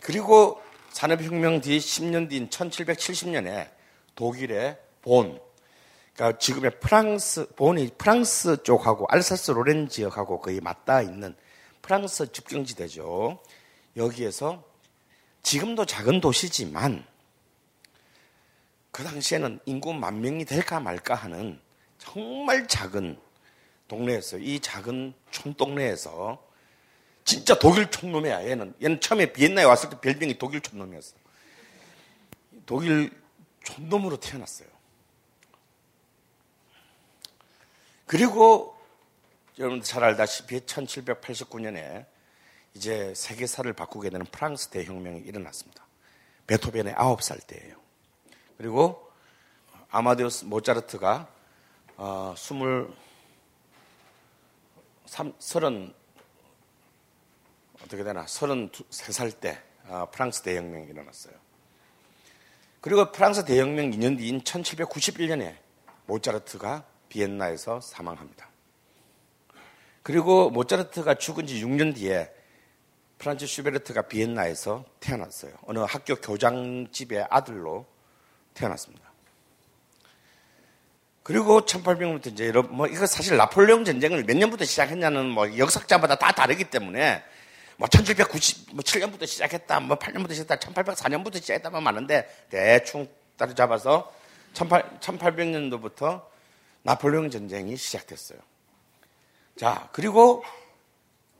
[0.01, 0.61] 그리고
[0.93, 3.69] 산업혁명 뒤 10년 뒤인 1770년에
[4.15, 5.39] 독일의 본,
[6.13, 11.35] 그러니까 지금의 프랑스, 본이 프랑스 쪽하고 알사스 로렌 지역하고 거의 맞닿아 있는
[11.81, 13.41] 프랑스 집경지대죠.
[13.97, 14.63] 여기에서
[15.41, 17.05] 지금도 작은 도시지만
[18.91, 21.59] 그 당시에는 인구 만 명이 될까 말까 하는
[21.97, 23.19] 정말 작은
[23.87, 26.52] 동네에서 이 작은 촌동네에서
[27.25, 28.75] 진짜 독일 촌놈이야 얘는.
[28.81, 31.15] 얘는 처음에 비엔나에 왔을 때 별명이 독일 촌놈이었어.
[32.65, 33.11] 독일
[33.63, 34.67] 촌놈으로 태어났어요.
[38.05, 38.77] 그리고
[39.57, 42.05] 여러분들 잘 알다시피 1789년에
[42.75, 45.85] 이제 세계사를 바꾸게 되는 프랑스 대혁명이 일어났습니다.
[46.47, 47.75] 베토벤의 9살 때예요.
[48.57, 49.09] 그리고
[49.89, 51.27] 아마데우스 모차르트가
[51.97, 52.93] 어, 20
[55.37, 55.93] 서른
[57.83, 61.33] 어떻게 되나 33살 때 어, 프랑스 대혁명이 일어났어요.
[62.81, 65.55] 그리고 프랑스 대혁명 2년 뒤인 1791년에
[66.05, 68.49] 모차르트가 비엔나에서 사망합니다.
[70.01, 72.29] 그리고 모차르트가 죽은 지 6년 뒤에
[73.19, 75.53] 프란츠 슈베르트가 비엔나에서 태어났어요.
[75.61, 77.85] 어느 학교 교장 집의 아들로
[78.53, 79.13] 태어났습니다.
[81.23, 86.33] 그리고 1800년부터 이제 여러분, 뭐, 이거 사실 나폴레옹 전쟁을 몇 년부터 시작했냐는 뭐 역사자마다 다
[86.33, 87.23] 다르기 때문에
[87.77, 93.07] 뭐 1797년부터 뭐 시작했다, 뭐 8년부터 시작했다, 1804년부터 시작했다만 많은데 대충
[93.37, 94.13] 따로 잡아서
[94.53, 96.23] 1800년도부터
[96.83, 98.39] 나폴레옹 전쟁이 시작됐어요.
[99.57, 100.43] 자, 그리고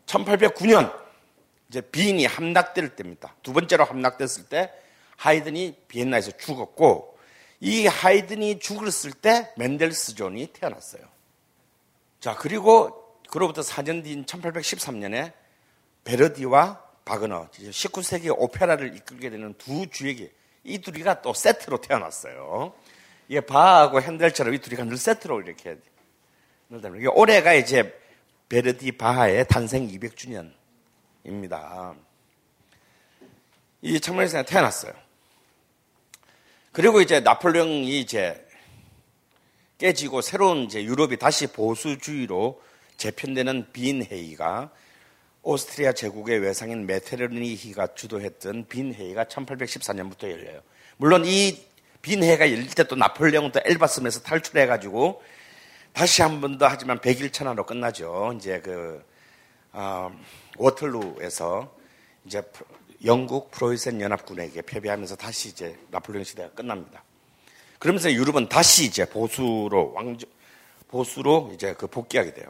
[0.05, 0.93] 1809년
[1.69, 3.35] 이제 빈이 함락될 때입니다.
[3.43, 4.71] 두 번째로 함락됐을 때
[5.17, 7.17] 하이든이 비엔나에서 죽었고
[7.59, 11.01] 이 하이든이 죽었을 때 멘델스존이 태어났어요.
[12.19, 15.33] 자, 그리고 그로부터 4년 뒤인 1813년에
[16.03, 20.31] 베르디와 바그너, 19세기 오페라를 이끌게 되는 두 주역이
[20.63, 22.73] 이 둘이가 또 세트로 태어났어요.
[23.27, 25.77] 이게 바하고 핸델처럼 이 둘이가 늘 세트로 이렇게
[26.69, 27.99] 이게 올해가 이제
[28.49, 31.95] 베르디 바하의 탄생 200주년입니다.
[33.81, 34.93] 이 청문회에서 태어났어요.
[36.71, 38.47] 그리고 이제 나폴레옹이 이제
[39.77, 42.61] 깨지고 새로운 이제 유럽이 다시 보수주의로
[42.97, 44.71] 재편되는 빈 회의가
[45.43, 50.61] 오스트리아 제국의 외상인 메테르니히가 주도했던 빈 회의가 1814년부터 열려요.
[50.97, 51.73] 물론 이
[52.03, 55.23] 빈 회의가 열릴 때 또 나폴레옹도 엘바스에서 탈출해가지고
[55.93, 58.33] 다시 한 번 더 하지만 100일 천하로 끝나죠.
[58.35, 59.01] 이제 그
[59.71, 60.11] 어,
[60.57, 61.73] 워털루에서
[62.25, 62.43] 이제
[63.05, 67.03] 영국 프로이센 연합군에게 패배하면서 다시 이제 나폴레옹 시대가 끝납니다.
[67.79, 70.27] 그러면서 유럽은 다시 이제 보수로 왕조
[70.89, 72.47] 보수로 이제 그 복귀하게 돼요.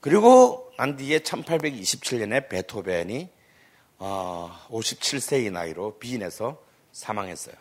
[0.00, 3.28] 그리고 난 뒤에 1827년에 베토벤이
[3.98, 6.62] 어, 57세의 나이로 비인에서
[6.92, 7.56] 사망했어요.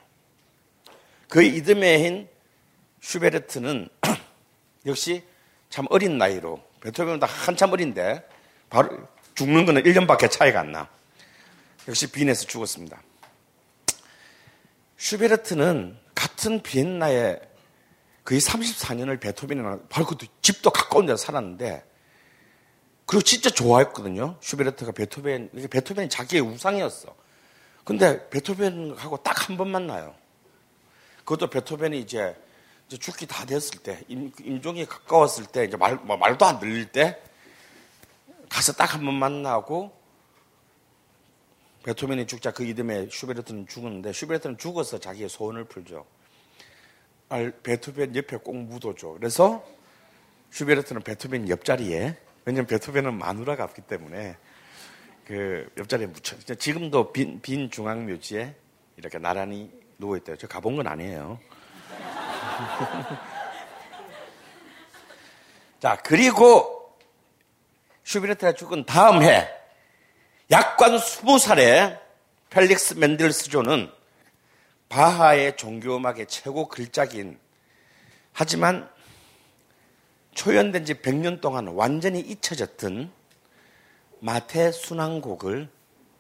[1.28, 2.30] 그 이듬해 인
[3.02, 3.90] 슈베르트는
[4.86, 5.24] 역시
[5.72, 8.24] 참 어린 나이로 베토벤보다 한참 어린데
[8.70, 8.96] 바로
[9.34, 10.88] 죽는 거는 1년밖에 차이가 안 나.
[11.88, 13.02] 역시 비인에서 죽었습니다.
[14.98, 17.40] 슈베르트는 같은 비엔나에
[18.24, 21.97] 거의 34년을 베토벤이랑 바로 그 집도 가까운 데서 살았는데
[23.08, 24.36] 그리고 진짜 좋아했거든요.
[24.42, 27.16] 슈베르트가 베토벤, 베토벤이 자기의 우상이었어.
[27.86, 30.14] 근데 베토벤하고 딱 한 번 만나요.
[31.20, 32.36] 그것도 베토벤이 이제,
[32.88, 36.92] 이제 죽기 다 됐을 때, 임, 임종이 가까웠을 때, 이제 말, 뭐 말도 안 들릴
[36.92, 37.18] 때,
[38.50, 39.96] 가서 딱 한 번 만나고,
[41.84, 46.06] 베토벤이 죽자 그 이듬해 슈베르트는 죽었는데, 슈베르트는 죽어서 자기의 소원을 풀죠.
[47.64, 49.16] 베토벤 옆에 꼭 묻어줘.
[49.18, 49.66] 그래서
[50.52, 52.18] 슈베르트는 베토벤 옆자리에
[52.48, 54.38] 왜냐면 베토벤은 마누라가 없기 때문에
[55.26, 56.38] 그 옆자리에 묻혀.
[56.56, 58.56] 지금도 빈, 빈 중앙묘지에
[58.96, 60.38] 이렇게 나란히 누워있대요.
[60.38, 61.42] 저 가본 건 아니에요.
[65.82, 66.98] 자, 그리고
[68.06, 69.50] 슈베르트가 죽은 다음 해,
[70.50, 72.00] 약관 20살에
[72.50, 73.92] 펠릭스 맨델스존은
[74.88, 77.38] 바하의 종교음악의 최고 글작인
[78.32, 78.90] 하지만
[80.38, 83.12] 초연된 지 100년 동안 완전히 잊혀졌던
[84.20, 85.68] 마태 순환곡을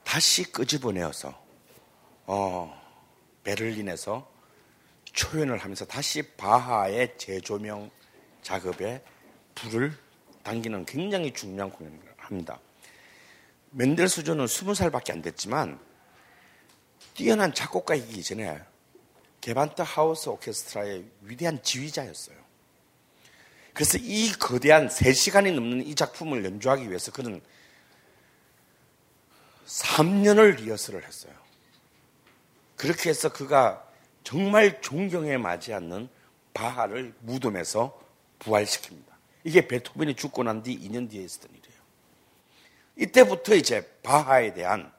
[0.04, 1.40] 다시 끄집어내어서
[2.26, 2.82] 어,
[3.44, 4.28] 베를린에서
[5.14, 7.92] 초연을 하면서 다시 바하의 재조명
[8.42, 9.04] 작업에
[9.54, 9.96] 불을
[10.42, 12.60] 당기는 굉장히 중요한 공연을 합니다.
[13.70, 15.80] 멘델스존은 20살밖에 안 됐지만
[17.14, 18.60] 뛰어난 작곡가이기 전에
[19.42, 22.37] 게반트 하우스 오케스트라의 위대한 지휘자였어요.
[23.78, 27.40] 그래서 이 거대한 3시간이 넘는 이 작품을 연주하기 위해서 그는
[29.68, 31.32] 3년을 리허설을 했어요.
[32.76, 33.86] 그렇게 해서 그가
[34.24, 36.10] 정말 존경에 맞지 않는
[36.56, 38.02] 바하를 무덤에서
[38.40, 39.06] 부활시킵니다.
[39.44, 41.82] 이게 베토벤이 죽고 난 뒤 2년 뒤에 있었던 일이에요.
[42.96, 44.92] 이때부터 이제 바하에 대한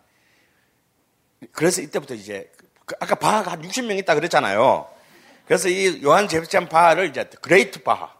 [1.50, 2.48] 그래서 이때부터 이제
[2.86, 4.88] 그 아까 바하가 한 60명 있다 그랬잖아요.
[5.46, 8.17] 그래서 이 요한 제바스찬 바하를 이제 great 바하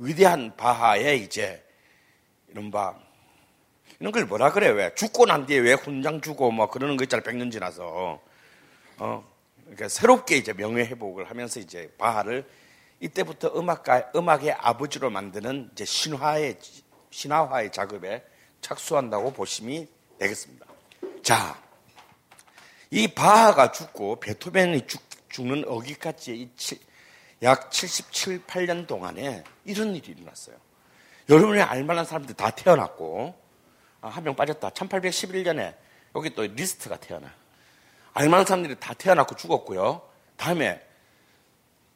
[0.00, 1.62] 위대한 바하의 이제
[2.48, 2.98] 이른바
[3.98, 4.68] 이런 걸 뭐라 그래?
[4.68, 4.94] 왜?
[4.94, 8.18] 죽고 난 뒤에 왜 훈장 주고 뭐 그러는 거 있잖아 백년 지나서.
[8.96, 9.24] 어?
[9.60, 12.48] 그러니까 새롭게 이제 명예 회복을 하면서 이제 바하를
[13.00, 16.58] 이때부터 음악가 음악의 아버지로 만드는 이제 신화의
[17.10, 18.24] 신화화의 작업에
[18.62, 19.86] 착수한다고 보시면
[20.18, 20.66] 되겠습니다.
[21.22, 21.60] 자,
[22.90, 26.50] 이 바하가 죽고 베토벤이 죽, 죽는 어기까지의
[27.42, 30.56] 약 77, 8년 동안에 이런 일이 일어났어요.
[31.28, 33.34] 여러분이 알만한 사람들 다 태어났고,
[34.02, 34.68] 아, 한 명 빠졌다.
[34.70, 35.74] 1811년에
[36.16, 37.32] 여기 또 리스트가 태어나.
[38.12, 40.02] 알만한 사람들이 다 태어났고 죽었고요.
[40.36, 40.84] 다음에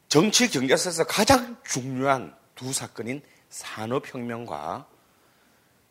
[0.07, 4.87] 정치 경제에서 가장 중요한 두 사건인 산업혁명과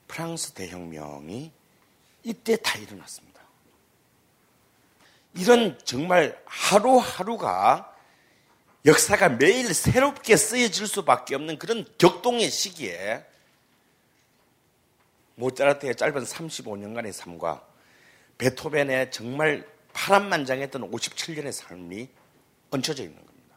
[0.08, 1.52] 프랑스 대혁명이
[2.22, 3.40] 이때 다 일어났습니다.
[5.34, 7.93] 이런 정말 하루하루가
[8.84, 13.24] 역사가 매일 새롭게 쓰여질 수밖에 없는 그런 격동의 시기에
[15.36, 17.66] 모차르트의 짧은 35년간의 삶과
[18.36, 22.08] 베토벤의 정말 파란만장했던 57년의 삶이
[22.70, 23.56] 얹혀져 있는 겁니다.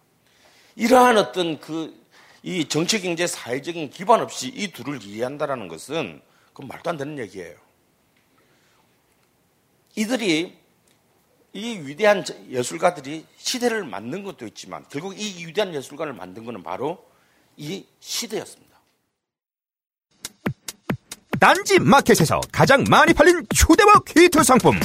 [0.75, 1.93] 이러한 어떤 그,
[2.41, 6.21] 이 정치, 경제, 사회적인 기반 없이 이 둘을 이해한다는 것은
[6.53, 7.57] 그건 말도 안 되는 얘기예요.
[9.95, 10.57] 이들이
[11.57, 17.03] 이 위대한 예술가들이 시대를 만든 것도 있지만 결국 이 위대한 예술가를 만든 것은 바로
[17.55, 18.77] 이 시대였습니다.
[21.39, 24.79] 딴지 마켓에서 가장 많이 팔린 초대박 히트 상품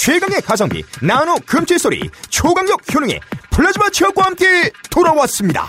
[0.00, 2.00] 최강의 가성비 나노 금칠 소리
[2.30, 5.68] 초강력 효능의 플라즈마 치약과 함께 돌아왔습니다.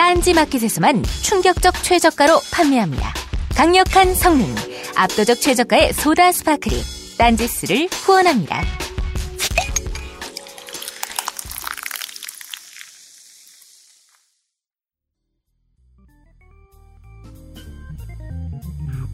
[0.00, 3.12] 딴지마켓에서만 충격적 최저가로 판매합니다.
[3.54, 4.46] 강력한 성능,
[4.96, 8.62] 압도적 최저가의 소다 스파클이 딴지스를 후원합니다.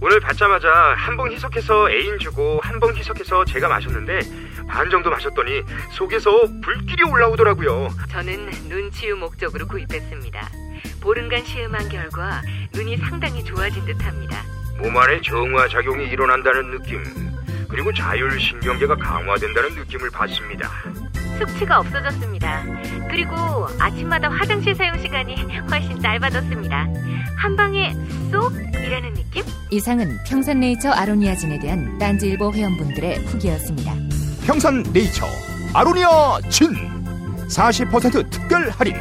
[0.00, 4.20] 오늘 받자마자 한 봉 희석해서 애인 주고 한 봉 희석해서 제가 마셨는데
[4.68, 5.62] 반 정도 마셨더니
[5.92, 6.30] 속에서
[6.62, 7.88] 불길이 올라오더라고요.
[8.10, 10.65] 저는 눈치유 목적으로 구입했습니다.
[11.00, 12.42] 보름간 시음한 결과
[12.74, 14.42] 눈이 상당히 좋아진 듯합니다.
[14.78, 17.02] 몸 안에 정화 작용이 일어난다는 느낌
[17.68, 20.70] 그리고 자율신경계가 강화된다는 느낌을 받습니다.
[21.38, 22.64] 숙취가 없어졌습니다.
[23.10, 23.34] 그리고
[23.78, 25.34] 아침마다 화장실 사용 시간이
[25.70, 26.86] 훨씬 짧아졌습니다.
[27.36, 27.94] 한 방에
[28.30, 29.44] 쏙이라는 느낌?
[29.70, 33.94] 이상은 평산네이처 아로니아진에 대한 딴지일보 회원분들의 후기였습니다.
[34.46, 35.26] 평산 네이처
[35.74, 36.68] 아로니아 진
[37.48, 38.94] 40% 특별 할인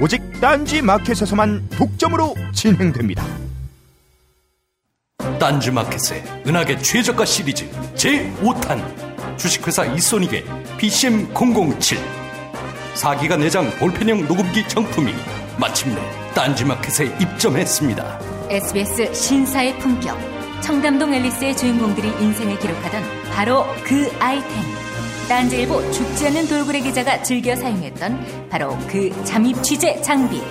[0.00, 3.24] 오직 딴지 마켓에서만 독점으로 진행됩니다.
[5.38, 10.44] 딴지 마켓의 은하계 최저가 시리즈 제5탄 주식회사 이소닉의
[10.78, 11.98] PCM007
[12.94, 15.12] 4기가 내장 볼펜형 녹음기 정품이
[15.58, 16.00] 마침내
[16.34, 18.20] 딴지 마켓에 입점했습니다.
[18.50, 20.16] SBS 신사의 품격
[20.60, 24.81] 청담동 앨리스의 주인공들이 인생을 기록하던 바로 그 아이템
[25.32, 30.42] 딴지일보 죽지 않는 돌고래 기자가 즐겨 사용했던 바로 그 잠입 취재 장비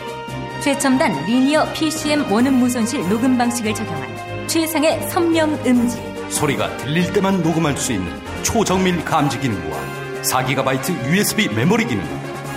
[0.60, 7.78] 최첨단 리니어 PCM 원음 무손실 녹음 방식을 적용한 최상의 선명 음질 소리가 들릴 때만 녹음할
[7.78, 8.12] 수 있는
[8.42, 9.78] 초정밀 감지 기능과
[10.24, 12.04] 4GB USB 메모리 기능,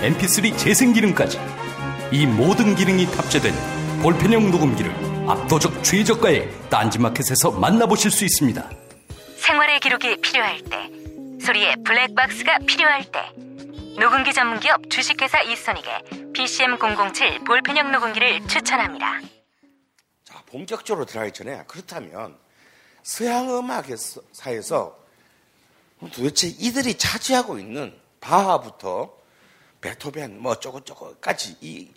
[0.01, 1.39] MP3 재생 기능까지
[2.11, 3.53] 이 모든 기능이 탑재된
[4.01, 4.91] 볼펜형 녹음기를
[5.27, 8.67] 압도적 최저가에 딴지마켓에서 만나보실 수 있습니다.
[9.37, 11.04] 생활의 기록이 필요할 때,
[11.45, 13.19] 소리의 블랙박스가 필요할 때,
[13.99, 19.21] 녹음기 전문기업 주식회사 이소닉의 PCM007 볼펜형 녹음기를 추천합니다.
[20.23, 22.35] 자, 본격적으로 들어가기 전에 그렇다면
[23.03, 24.97] 서양 음악사에서
[26.13, 29.15] 도대체 이들이 차지하고 있는 바하부터
[29.81, 31.91] 베토벤 뭐 어쩌고저쩌고까지 이,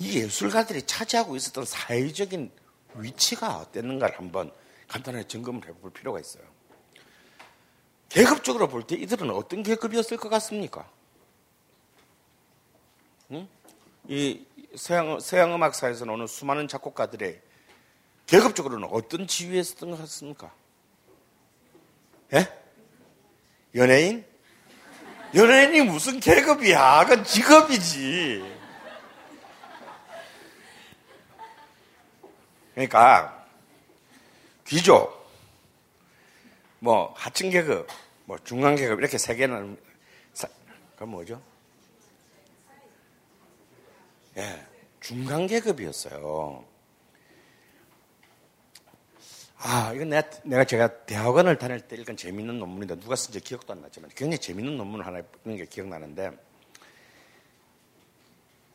[0.00, 2.52] 이 예술가들이 차지하고 있었던 사회적인
[2.96, 4.52] 위치가 어땠는가를 한번
[4.88, 6.51] 간단하게 점검을 해볼 필요가 있어요.
[8.12, 10.86] 계급적으로 볼 때 이들은 어떤 계급이었을 것 같습니까?
[13.30, 13.48] 응?
[14.06, 14.44] 이
[14.76, 17.40] 서양, 서양 음악사에서 나오는 수많은 작곡가들의
[18.26, 20.52] 계급적으로는 어떤 지위에 있었던 것 같습니까?
[22.34, 22.46] 예?
[23.74, 24.26] 연예인?
[25.34, 27.06] 연예인이 무슨 계급이야?
[27.06, 28.60] 그건 직업이지.
[32.74, 33.46] 그러니까
[34.66, 35.30] 귀족,
[36.78, 37.86] 뭐 하층 계급,
[38.24, 39.76] 뭐 중간 계급 이렇게 세 개는
[40.96, 41.42] 그 뭐죠?
[44.36, 44.66] 예,
[45.00, 46.64] 중간 계급이었어요.
[49.64, 53.82] 아, 이건 내가, 내가 제가 대학원을 다닐 때 읽은 재밌는 논문인데 누가 쓴지 기억도 안
[53.82, 56.30] 나지만 굉장히 재밌는 논문 하나 읽는 게 기억나는데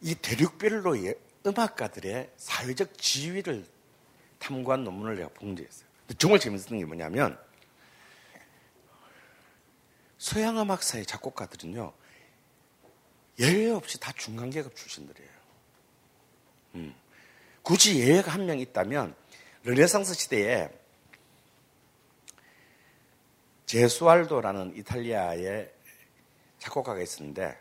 [0.01, 3.65] 이 대륙별로의 음악가들의 사회적 지위를
[4.39, 5.87] 탐구한 논문을 내가 본 적이 있어요.
[6.17, 7.37] 정말 재밌었던 게 뭐냐면
[10.17, 11.93] 서양 음악사의 작곡가들은요
[13.39, 15.29] 예외 없이 다 중간계급 출신들이에요.
[16.75, 16.95] 음.
[17.61, 19.15] 굳이 예외가 한 명 있다면
[19.63, 20.69] 르네상스 시대에
[23.65, 25.71] 제수알도라는 이탈리아의
[26.59, 27.59] 작곡가가 있었는데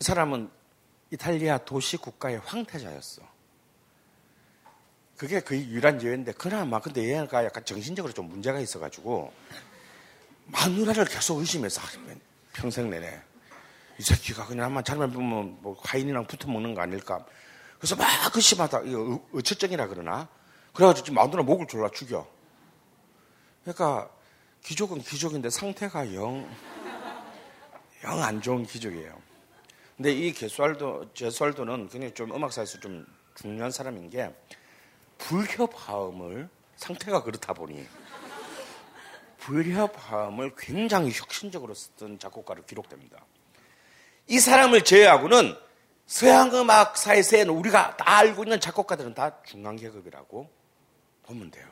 [0.00, 0.50] 이 사람은
[1.10, 3.22] 이탈리아 도시 국가의 황태자였어.
[5.18, 9.32] 그게 거의 유일한 예인데 그나마 근데 얘가 약간 정신적으로 좀 문제가 있어가지고
[10.46, 11.82] 마누라를 계속 의심해서
[12.54, 13.20] 평생 내내
[13.98, 17.26] 이 새끼가 그냥 한번 잘못 보면 뭐 화인이랑 붙어 먹는 거 아닐까.
[17.78, 20.28] 그래서 막 의심하다 이거 어처증이라 그러나
[20.72, 22.26] 그래가지고 마누라 목을 졸라 죽여.
[23.64, 24.08] 그러니까
[24.64, 26.48] 귀족은 귀족인데 상태가 영
[28.04, 29.20] 영 안 좋은 귀족이에요.
[29.96, 33.04] 근데 이 게수알도 제수알도는 굉장히 좀 음악사에서 좀
[33.34, 34.32] 중요한 사람인 게
[35.28, 37.86] 불협화음을 상태가 그렇다 보니
[39.36, 43.24] 불협화음을 굉장히 혁신적으로 쓰던 작곡가로 기록됩니다.
[44.26, 45.54] 이 사람을 제외하고는
[46.06, 50.50] 서양 음악사에서는 우리가 다 알고 있는 작곡가들은 다 중간 계급이라고
[51.24, 51.68] 보면 돼요.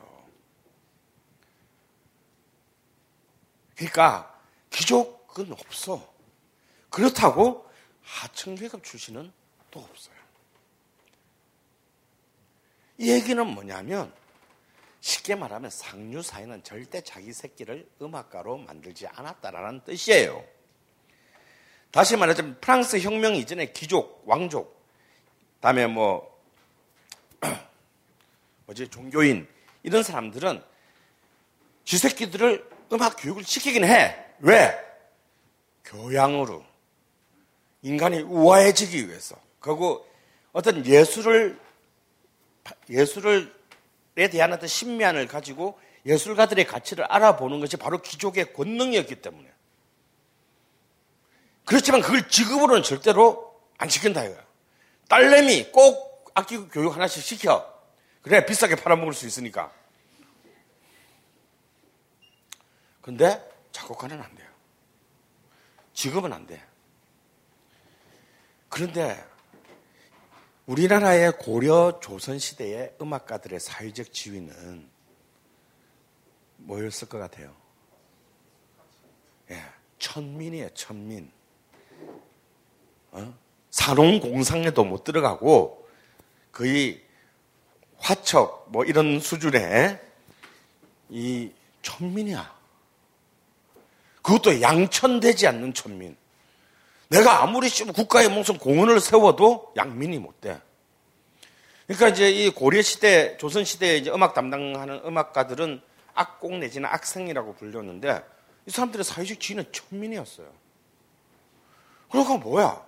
[3.75, 4.39] 그러니까
[4.69, 6.13] 귀족은 없어.
[6.91, 7.67] 그렇다고
[8.03, 9.31] 하층 계급 출신은
[9.71, 10.16] 또 없어요.
[12.97, 14.11] 이 얘기는 뭐냐면
[15.01, 20.43] 쉽게 말하면 상류 사회는 절대 자기 새끼를 음악가로 만들지 않았다라는 뜻이에요.
[21.91, 24.77] 다시 말하자면 프랑스 혁명 이전에 귀족, 왕족,
[25.61, 26.37] 다음에 뭐
[28.65, 29.47] 뭐지 종교인
[29.83, 30.63] 이런 사람들은
[31.85, 34.15] 지 새끼들을 음악 교육을 시키긴 해.
[34.39, 34.77] 왜?
[35.85, 36.65] 교양으로
[37.81, 39.39] 인간이 우아해지기 위해서.
[39.59, 40.05] 그리고
[40.51, 41.57] 어떤 예술을
[42.89, 43.49] 예술에
[44.31, 49.51] 대한 어떤 신미안을 가지고 예술가들의 가치를 알아보는 것이 바로 귀족의 권능이었기 때문에.
[51.65, 54.41] 그렇지만 그걸 지급으로는 절대로 안 시킨다 이거야.
[55.09, 57.73] 딸내미 꼭 악기 교육 하나씩 시켜.
[58.21, 59.71] 그래 비싸게 팔아먹을 수 있으니까.
[63.01, 63.41] 근데
[63.71, 64.49] 작곡가는 안 돼요.
[65.93, 66.61] 지급은 안 돼.
[68.69, 69.25] 그런데
[70.67, 74.89] 우리나라의 고려 조선 시대의 음악가들의 사회적 지위는
[76.57, 77.55] 뭐였을 것 같아요?
[79.49, 79.63] 예,
[79.97, 81.31] 천민이에요, 천민.
[83.11, 83.33] 어?
[83.69, 85.87] 산업공상에도 못 들어가고
[86.51, 87.01] 거의
[87.97, 90.01] 화척 뭐 이런 수준의
[91.09, 91.51] 이
[91.81, 92.57] 천민이야.
[94.21, 96.17] 그것도 양천되지 않는 천민.
[97.09, 100.59] 내가 아무리 국가에 무슨 공원을 세워도 양민이 못 돼.
[101.85, 105.81] 그러니까 이제 이 고려 시대, 조선 시대에 음악 담당하는 음악가들은
[106.13, 108.23] 악곡 내지는 악생이라고 불렸는데
[108.65, 110.51] 이 사람들의 사회적 지위는 천민이었어요.
[112.11, 112.85] 그러니까 뭐야?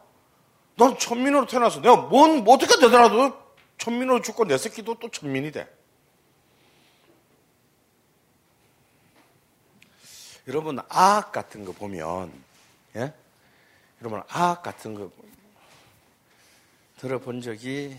[0.75, 3.33] 난 천민으로 태어나서 내가 뭔, 뭐 어떻게 되더라도
[3.77, 5.67] 천민으로 죽고 내 새끼도 또 천민이 돼.
[10.47, 12.31] 여러분, 악 같은 거 보면,
[12.95, 13.13] 예?
[14.01, 15.11] 여러분, 악 같은 거
[16.97, 17.97] 들어본 적이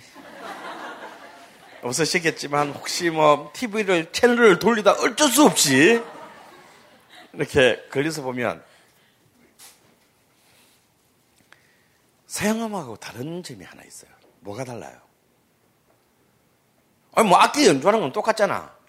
[1.82, 6.02] 없으시겠지만, 혹시 뭐, TV를, 채널을 돌리다 어쩔 수 없이
[7.34, 8.64] 이렇게 걸려서 보면,
[12.26, 14.10] 서양음악하고 다른 점이 하나 있어요.
[14.40, 14.98] 뭐가 달라요?
[17.12, 18.79] 아니, 뭐, 악기 연주하는 건 똑같잖아.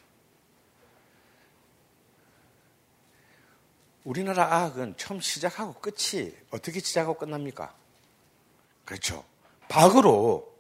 [4.04, 7.74] 우리나라 악은 처음 시작하고 끝이 어떻게 시작하고 끝납니까?
[8.86, 9.24] 그렇죠.
[9.70, 10.52] 박으로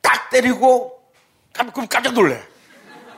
[0.00, 1.12] 딱 때리고
[1.52, 2.42] 그럼 깜짝 놀래.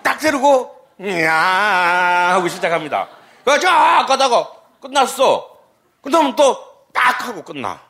[0.02, 3.08] 딱 때리고 야 하고 시작합니다.
[3.44, 5.58] 그래서 쫙 가다가 끝났어.
[6.02, 7.88] 그다음 또딱 하고 끝나.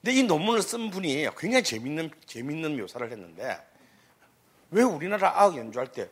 [0.00, 3.58] 근데 이 논문을 쓴 분이 굉장히 재밌는 재밌는 묘사를 했는데
[4.70, 6.08] 왜 우리나라 악 연주할 때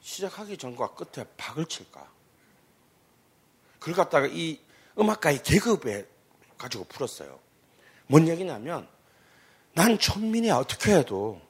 [0.00, 2.15] 시작하기 전과 끝에 박을 칠까?
[3.86, 4.58] 그걸 갖다가 이
[4.98, 6.06] 음악가의 계급에
[6.58, 7.38] 가지고 풀었어요.
[8.08, 8.88] 뭔 얘기냐면
[9.74, 11.40] 난 천민이야 어떻게 해도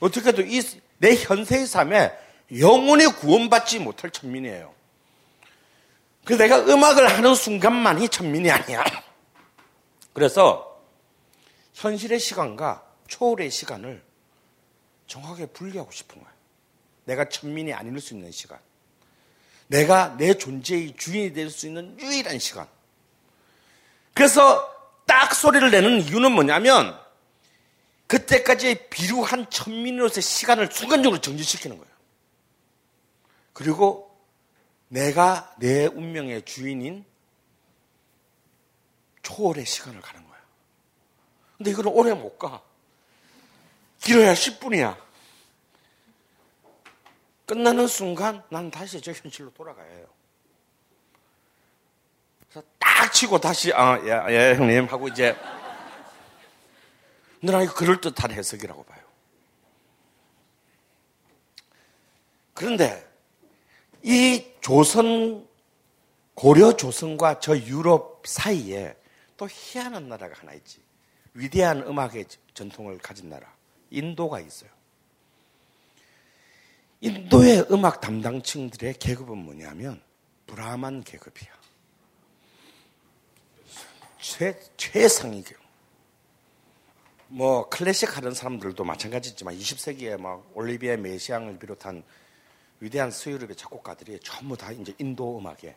[0.00, 2.16] 어떻게 해도 이 내 현세의 삶에
[2.58, 4.74] 영원히 구원받지 못할 천민이에요.
[6.24, 8.84] 그래서 내가 음악을 하는 순간만이 천민이 아니야.
[10.12, 10.80] 그래서
[11.74, 14.02] 현실의 시간과 초월의 시간을
[15.06, 16.32] 정확하게 분리하고 싶은 거야.
[17.04, 18.58] 내가 천민이 아닐 수 있는 시간.
[19.68, 22.68] 내가 내 존재의 주인이 될 수 있는 유일한 시간.
[24.14, 24.72] 그래서
[25.06, 26.98] 딱 소리를 내는 이유는 뭐냐면
[28.06, 31.94] 그때까지의 비루한 천민으로서의 시간을 순간적으로 정지시키는 거예요.
[33.52, 34.16] 그리고
[34.88, 37.04] 내가 내 운명의 주인인
[39.22, 40.42] 초월의 시간을 가는 거예요.
[41.56, 42.62] 근데 이거는 오래 못 가.
[44.00, 44.96] 길어야 10분이야.
[47.46, 50.06] 끝나는 순간 난 다시 저 현실로 돌아가야 해요.
[52.40, 55.36] 그래서 딱 치고 다시 아, 예, 예 형님 하고 이제
[57.62, 59.04] 이거 그럴듯한 해석이라고 봐요.
[62.52, 63.06] 그런데
[64.02, 65.46] 이 조선
[66.34, 68.96] 고려 조선과 저 유럽 사이에
[69.36, 70.80] 또 희한한 나라가 하나 있지.
[71.34, 72.24] 위대한 음악의
[72.54, 73.54] 전통을 가진 나라.
[73.90, 74.75] 인도가 있어요.
[77.00, 80.00] 인도의 음악 담당층들의 계급은 뭐냐면
[80.46, 81.50] 브라만 계급이야.
[84.20, 85.54] 최, 최상위죠.
[87.28, 92.02] 뭐 클래식 하는 사람들도 마찬가지지만 20세기에 막 올리비에 메시앙을 비롯한
[92.80, 95.74] 위대한 서유럽의 작곡가들이 전부 다 이제 인도 음악에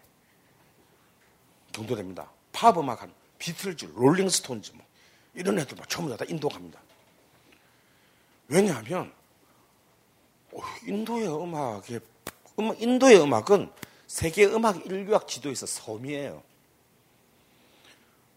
[1.71, 2.29] 경도됩니다.
[2.51, 4.85] 팝 음악 한 비틀즈, 롤링스톤즈 뭐
[5.33, 6.79] 이런 애들 막 전부 다 인도 갑니다.
[8.47, 9.18] 왜냐하면 어,
[10.87, 11.99] 인도의 음악에
[12.77, 13.71] 인도의 음악은
[14.07, 16.41] 세계 음악 인류학 지도에서 섬이에요.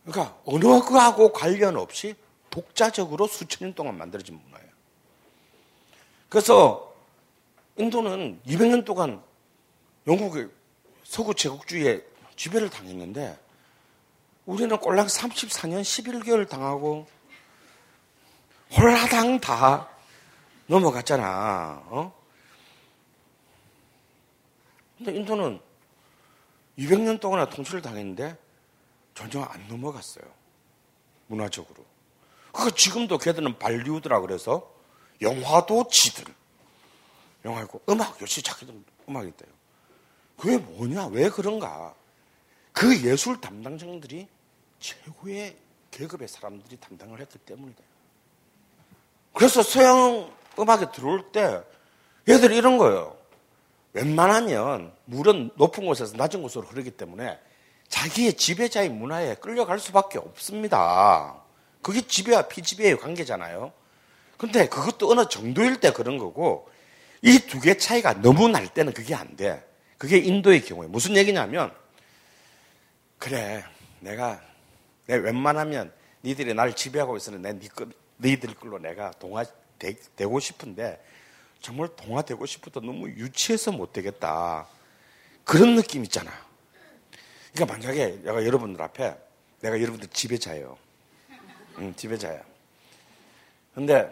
[0.04, 2.14] 그러니까 어느 거하고 관련 없이
[2.50, 4.68] 독자적으로 수천 년 동안 만들어진 문화예요.
[6.28, 6.94] 그래서
[7.76, 9.22] 인도는 200년 동안
[10.06, 10.48] 영국의
[11.04, 12.02] 서구 제국주의에
[12.36, 13.38] 지배를 당했는데
[14.44, 17.06] 우리는 꼴랑 34년 11개월 당하고
[18.76, 19.88] 홀라당 다
[20.66, 21.82] 넘어갔잖아.
[21.86, 22.22] 어?
[24.96, 25.60] 근데 인도는
[26.78, 28.36] 200년 동안이나 통치를 당했는데
[29.14, 30.24] 전혀 안 넘어갔어요.
[31.26, 31.84] 문화적으로.
[32.52, 34.72] 그 지금도 걔들은 발리우드라 그래서
[35.20, 36.24] 영화도 지들.
[37.44, 38.74] 영화고 음악 역시 자기들
[39.08, 39.50] 음악이 있대요.
[40.36, 41.06] 그게 뭐냐?
[41.08, 41.94] 왜 그런가?
[42.72, 44.28] 그 예술 담당자들이
[44.78, 45.56] 최고의
[45.90, 47.82] 계급의 사람들이 담당을 했기 때문이다.
[49.34, 51.62] 그래서 서양 음악에 들어올 때
[52.28, 53.16] 얘들이 이런 거예요.
[53.94, 57.38] 웬만하면 물은 높은 곳에서 낮은 곳으로 흐르기 때문에
[57.88, 61.42] 자기의 지배자의 문화에 끌려갈 수밖에 없습니다.
[61.82, 63.72] 그게 지배와 피지배의 관계잖아요.
[64.38, 66.70] 근데 그것도 어느 정도일 때 그런 거고
[67.22, 69.62] 이 두 개 차이가 너무 날 때는 그게 안 돼.
[69.98, 71.72] 그게 인도의 경우에 무슨 얘기냐면
[73.18, 73.62] 그래
[74.00, 74.40] 내가
[75.06, 75.92] 내 웬만하면
[76.24, 77.52] 니들이 날 지배하고 있으면 내
[78.20, 79.44] 니들 끌로 내가 동화
[80.16, 81.02] 되, 고 싶은데
[81.60, 84.66] 정말 동화되고 싶어도 너무 유치해서 못 되겠다.
[85.44, 86.30] 그런 느낌 있잖아.
[87.52, 89.16] 그러니까 만약에 내가 여러분들 앞에
[89.60, 90.76] 내가 여러분들 지배자예요.
[91.78, 92.42] 응, 지배자야.
[93.74, 94.10] 근데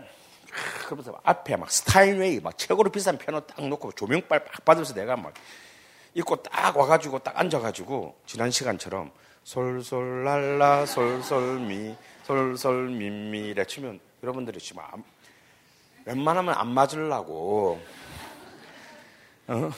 [0.85, 5.35] 그러면서 앞에 막 스타인웨이 막 최고로 비싼 피아노 딱 놓고 조명빨 빡 받으면서 내가 막
[6.15, 9.13] 입고 딱 와가지고 딱 앉아가지고 지난 시간처럼
[9.45, 14.83] 솔솔랄라 솔솔미 솔솔미미래 치면 여러분들이 지금
[16.15, 17.81] 웬만하면 안 맞으려고.
[19.47, 19.71] 어?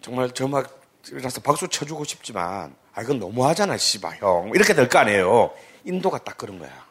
[0.00, 4.50] 정말 저막이라서 박수 쳐주고 싶지만 아 이건 너무하잖아 씨발 형.
[4.54, 5.54] 이렇게 될 거 아니에요.
[5.84, 6.86] 인도가 딱 그런 거야.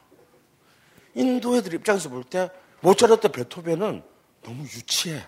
[1.16, 2.50] 인도 애들 입장에서 볼 때
[2.82, 4.04] 모차르트 베토벤은
[4.44, 5.26] 너무 유치해.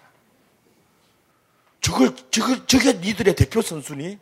[1.82, 4.20] 저걸 저걸 저게 니들의 대표 선수니?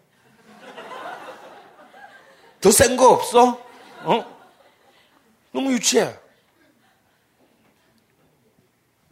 [2.62, 3.62] 더 센 거 없어?
[4.04, 4.36] 어?
[5.52, 6.18] 너무 유치해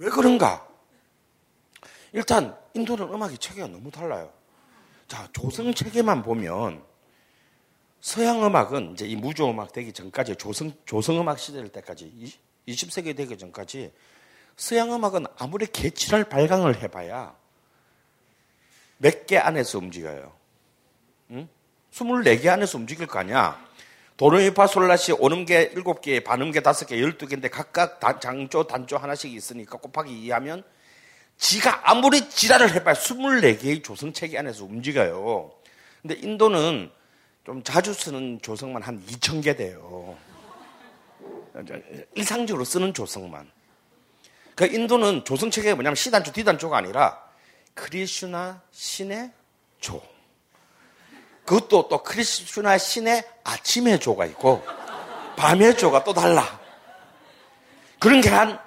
[0.03, 0.67] 왜 그런가?
[2.11, 4.33] 일단 인도는 음악의 체계가 너무 달라요.
[5.07, 6.83] 자, 조성 체계만 보면
[8.01, 12.37] 서양 음악은 이제 이 무조 음악 되기 전까지 조성 조성 음악 시대 때까지
[12.67, 13.93] 20세기 되기 전까지
[14.57, 17.35] 서양 음악은 아무리 개칠할 발광을 해봐야
[18.97, 20.33] 몇 개 안에서 움직여요.
[21.31, 21.47] 응?
[21.93, 23.57] 24개 안에서 움직일 거 아니야.
[24.23, 30.63] 도레미파솔라시 오음계 7개, 반음계 5개, 12개인데 각각 장조, 단조 하나씩 있으니까 곱하기 2하면
[31.35, 35.51] 지가 아무리 지랄을 해봐야 24개의 조성 체계 안에서 움직여요.
[36.01, 36.89] 근데 인도는
[37.45, 40.17] 좀 자주 쓰는 조성만 한 2,000개 돼요.
[42.15, 43.51] 일상적으로 쓰는 조성만.
[44.55, 47.21] 그 인도는 조성 체계가 뭐냐면 C단조, D단조가 아니라
[47.73, 49.33] 크리슈나 신의
[49.81, 50.01] 조.
[51.45, 54.63] 그것도 또 크리스추나 신의 아침의 조가 있고
[55.35, 56.59] 밤의 조가 또 달라.
[57.99, 58.59] 그런 게 한,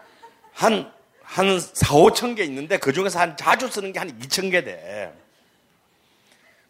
[0.52, 4.62] 한, 한 4, 5천 개 있는데 그 중에서 한 자주 쓰는 게 한 2천 개
[4.64, 5.14] 돼.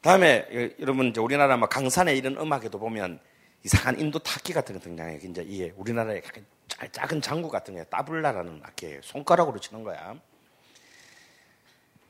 [0.01, 0.47] 다음에
[0.79, 3.19] 여러분 이제 우리나라 막 강산에 이런 음악에도 보면
[3.65, 5.19] 이상한 인도 타악기 같은 거 등장해요.
[5.25, 6.23] 이제 이게 우리나라의
[6.93, 9.01] 작은 장구 같은 게 따블라라는 악기예요.
[9.03, 10.15] 손가락으로 치는 거야.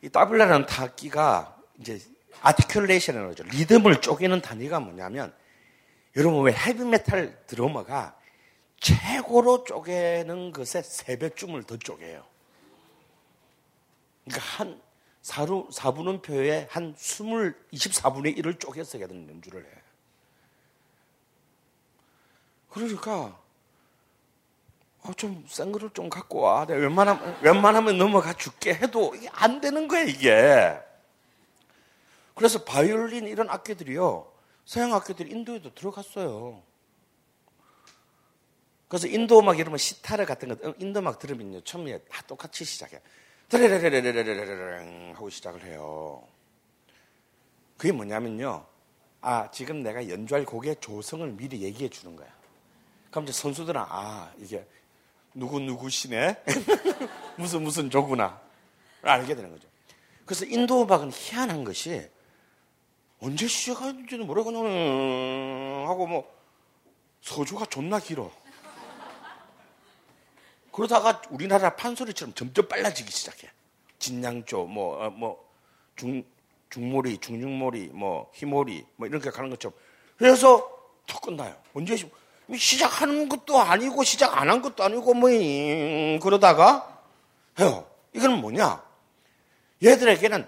[0.03, 1.99] 이 따블라라는 타악기가 이제
[2.43, 3.45] articulation이라고 하죠.
[3.45, 5.35] 리듬을 쪼개는 단위가 뭐냐면
[6.17, 8.17] 여러분 왜 헤비메탈 드러머가
[8.81, 12.25] 최고로 쪼개는 것에 세 배쯤을 더 쪼개요.
[14.25, 14.81] 그러니까 한
[15.23, 19.69] 4루, 4분음표에 한 20, 24분의 1을 쪼개서 걔들은 연주를 해.
[22.71, 23.39] 그러니까
[25.03, 26.67] 어, 좀센 거를 좀 갖고 와.
[26.67, 30.79] 내가 웬만하면, 웬만하면 넘어가 줄게 해도 안 되는 거야, 이게.
[32.37, 34.31] 그래서 바이올린 이런 악기들이요.
[34.67, 36.63] 서양 악기들이 인도에도 들어갔어요.
[38.89, 41.63] 그래서 인도 음악 이러면 시타르 같은 거, 인도 음악 들으면요.
[41.63, 43.01] 처음에 다 똑같이 시작해.
[43.49, 46.23] 드레레레레레레레레 하고 시작을 해요.
[47.79, 48.67] 그게 뭐냐면요.
[49.23, 52.29] 아, 지금 내가 연주할 곡의 조성을 미리 얘기해 주는 거야.
[53.11, 54.67] 그럼 이제 선수들은 아, 이게
[55.33, 56.45] 누구 누구시네?
[57.37, 58.39] 무슨 무슨 조구나.
[59.01, 59.69] 알게 되는 거죠.
[60.27, 62.11] 그래서 인도 음악은 희한한 것이
[63.21, 66.37] 언제 시작하는지는 모르고 그냥 하고 뭐
[67.23, 68.31] 서주가 존나 길어.
[70.73, 73.49] 그러다가 우리나라 판소리처럼 점점 빨라지기 시작해.
[73.99, 75.43] 진양조, 뭐, 어, 뭐,
[75.97, 76.23] 중,
[76.69, 79.75] 중모리, 중중모리, 뭐, 희모리, 뭐, 이렇게 가는 것처럼.
[80.19, 80.71] 그래서
[81.07, 81.57] 더 끝나요.
[81.73, 82.11] 언제, 시-
[82.59, 87.01] 시작하는 것도 아니고, 시작 안 한 것도 아니고, 뭐, 잉, 그러다가
[87.59, 87.89] 해요.
[88.13, 88.85] 이건 뭐냐?
[89.83, 90.47] 얘들에게는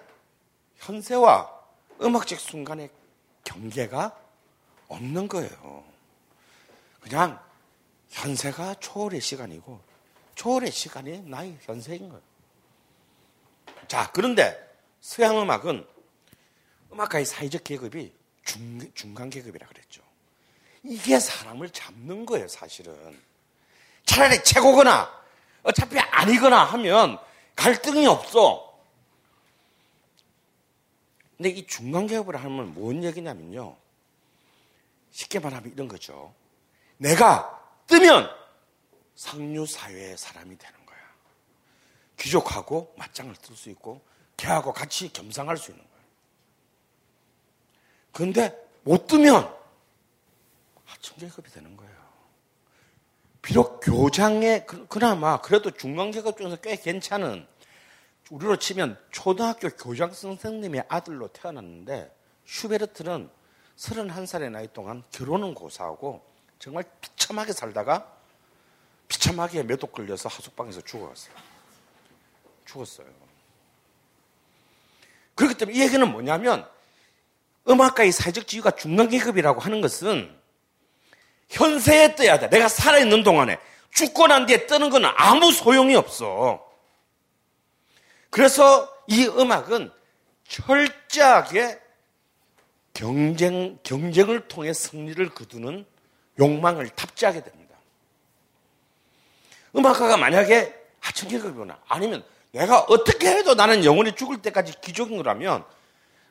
[0.76, 1.57] 현세와
[2.00, 2.90] 음악적 순간의
[3.44, 4.16] 경계가
[4.88, 5.84] 없는 거예요.
[7.00, 7.40] 그냥
[8.10, 9.80] 현세가 초월의 시간이고
[10.34, 12.22] 초월의 시간이 나의 현세인 거예요.
[13.86, 14.56] 자, 그런데
[15.00, 15.86] 서양 음악은
[16.92, 18.12] 음악가의 사회적 계급이
[18.44, 20.02] 중, 중간 계급이라 그랬죠.
[20.82, 23.20] 이게 사람을 잡는 거예요, 사실은.
[24.04, 25.10] 차라리 최고거나
[25.62, 27.18] 어차피 아니거나 하면
[27.56, 28.67] 갈등이 없어.
[31.38, 33.76] 근데 이 중간 계급을 하면 뭔 얘기냐면요.
[35.12, 36.34] 쉽게 말하면 이런 거죠.
[36.96, 38.28] 내가 뜨면
[39.14, 40.98] 상류 사회의 사람이 되는 거야.
[42.18, 44.02] 귀족하고 맞짱을 뜰 수 있고
[44.36, 45.98] 걔하고 같이 겸상할 수 있는 거야.
[48.12, 49.54] 그런데 못 뜨면
[50.86, 51.96] 하층계급이 되는 거예요.
[53.42, 57.46] 비록 교장에 그- 그나마 그래도 중간계급 중에서 꽤 괜찮은
[58.30, 62.14] 우리로 치면 초등학교 교장 선생님의 아들로 태어났는데
[62.44, 63.30] 슈베르트는
[63.76, 66.22] 31살의 나이 동안 결혼은 고사하고
[66.58, 68.06] 정말 비참하게 살다가
[69.06, 71.34] 비참하게 매독 걸려서 하숙방에서 죽어갔어요.
[72.66, 73.06] 죽었어요.
[75.34, 76.68] 그렇기 때문에 이 얘기는 뭐냐면
[77.68, 80.36] 음악가의 사회적 지위가 중간계급이라고 하는 것은
[81.48, 82.50] 현세에 떠야 돼.
[82.50, 83.58] 내가 살아있는 동안에
[83.92, 86.67] 죽고 난 뒤에 뜨는 건 아무 소용이 없어.
[88.30, 89.90] 그래서 이 음악은
[90.46, 91.80] 철저하게
[92.94, 95.86] 경쟁, 경쟁을 통해 승리를 거두는
[96.38, 97.76] 욕망을 탑재하게 됩니다.
[99.76, 105.64] 음악가가 만약에 하층계급이거나 아니면 내가 어떻게 해도 나는 영원히 죽을 때까지 기족인 거라면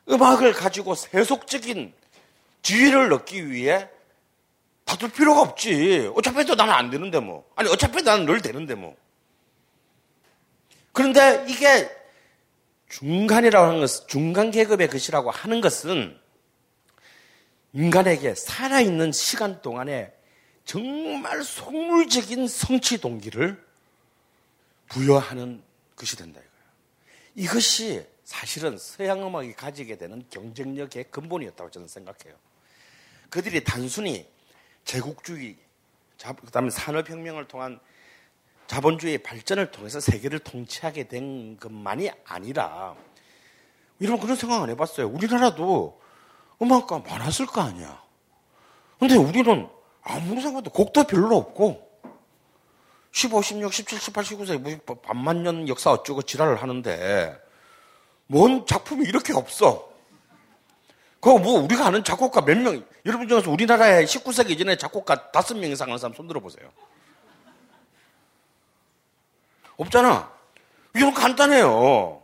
[0.08, 1.92] 음악을 가지고 세속적인
[2.62, 3.88] 지위를 얻기 위해
[4.84, 6.10] 다툴 필요가 없지.
[6.16, 7.48] 어차피 또 나는 안 되는데 뭐.
[7.54, 8.96] 아니, 어차피 나는 늘 되는데 뭐.
[10.92, 11.90] 그런데 이게
[12.88, 16.18] 중간이라고 하는 것, 중간 계급의 것이라고 하는 것은
[17.72, 20.12] 인간에게 살아있는 시간 동안에
[20.64, 23.62] 정말 속물적인 성취 동기를
[24.88, 25.62] 부여하는
[25.96, 26.58] 것이 된다 이거예요.
[27.34, 32.34] 이것이 사실은 서양 음악이 가지게 되는 경쟁력의 근본이었다고 저는 생각해요.
[33.30, 34.26] 그들이 단순히
[34.84, 35.56] 제국주의,
[36.18, 37.78] 그다음에 산업혁명을 통한
[38.68, 42.94] 자본주의 발전을 통해서 세계를 통치하게 된 것만이 아니라
[44.00, 45.08] 여러분 그런 생각 안 해봤어요.
[45.08, 46.00] 우리나라도
[46.60, 48.00] 음악가 많았을 거 아니야.
[49.00, 49.68] 근데 우리는
[50.02, 51.88] 아무리 생각해도 곡도 별로 없고
[53.12, 57.36] 15, 16, 17, 18, 19세 뭐 반만 년 역사 어쩌고 지랄을 하는데
[58.26, 59.88] 뭔 작품이 이렇게 없어.
[61.20, 65.70] 그거 뭐 우리가 아는 작곡가 몇 명, 여러분 중에서 우리나라에 19세기 이전에 작곡가 다섯 명
[65.70, 66.70] 이상 하는 사람 손 들어 보세요.
[69.78, 70.32] 없잖아.
[70.94, 72.22] 이건 간단해요.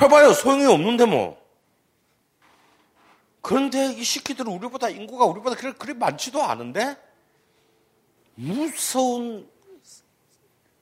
[0.00, 0.32] 해봐요.
[0.32, 1.38] 소용이 없는데 뭐.
[3.40, 6.96] 그런데 이 시키들은 우리보다 인구가 우리보다 그래, 그래 많지도 않은데
[8.34, 9.50] 무서운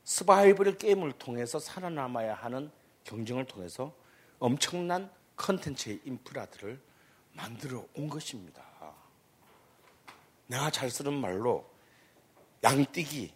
[0.04, 2.70] 스바이벌 게임을 통해서 살아남아야 하는
[3.04, 3.94] 경쟁을 통해서
[4.38, 6.80] 엄청난 컨텐츠의 인프라들을
[7.32, 8.62] 만들어 온 것입니다.
[10.46, 11.68] 내가 잘 쓰는 말로
[12.62, 13.32] 양뛰기,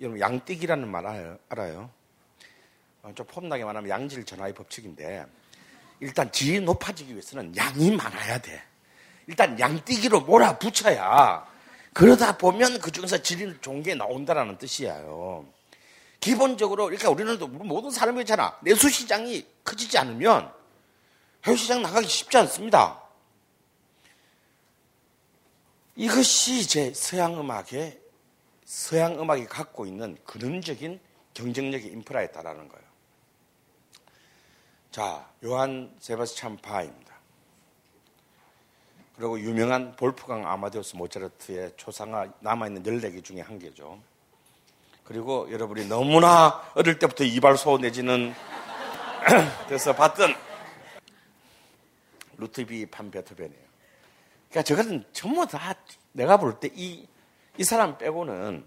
[0.00, 1.38] 여러분 양뛰기라는 말 알아요?
[1.48, 1.90] 알아요?
[3.02, 5.26] 어, 좀 폼나게 말하면 양질 전화의 법칙인데
[6.00, 8.62] 일단 질이 높아지기 위해서는 양이 많아야 돼.
[9.26, 11.46] 일단 양뛰기로 몰아붙여야
[11.92, 15.44] 그러다 보면 그 중에서 질이 좋은 게 나온다라는 뜻이에요.
[16.18, 18.58] 기본적으로 그러니까 우리는 모든 사람이 그렇잖아.
[18.62, 20.50] 내수 시장이 커지지 않으면
[21.44, 23.02] 해외 시장 나가기 쉽지 않습니다.
[25.96, 27.99] 이것이 이제 서양 음악의
[28.70, 31.00] 서양 음악이 갖고 있는 근원적인
[31.34, 32.84] 경쟁력의 인프라였다라는 거예요.
[34.92, 37.16] 자, 요한 세바스찬 바입니다.
[39.16, 44.00] 그리고 유명한 볼프강 아마데우스 모차르트의 초상화 남아있는 14개 중에 한 개죠.
[45.02, 48.32] 그리고 여러분이 너무나 어릴 때부터 이발소 내지는
[49.68, 50.32] 돼서 봤던
[52.36, 53.64] 루트비 판 베토벤이에요.
[54.48, 55.74] 그러니까 저거는 전부 다
[56.12, 57.09] 내가 볼 때 이
[57.58, 58.66] 이 사람 빼고는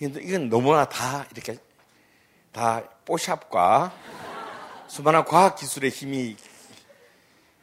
[0.00, 1.56] 이건 너무나 다 이렇게
[2.52, 3.92] 다 뽀샵과
[4.88, 6.36] 수많은 과학 기술의 힘이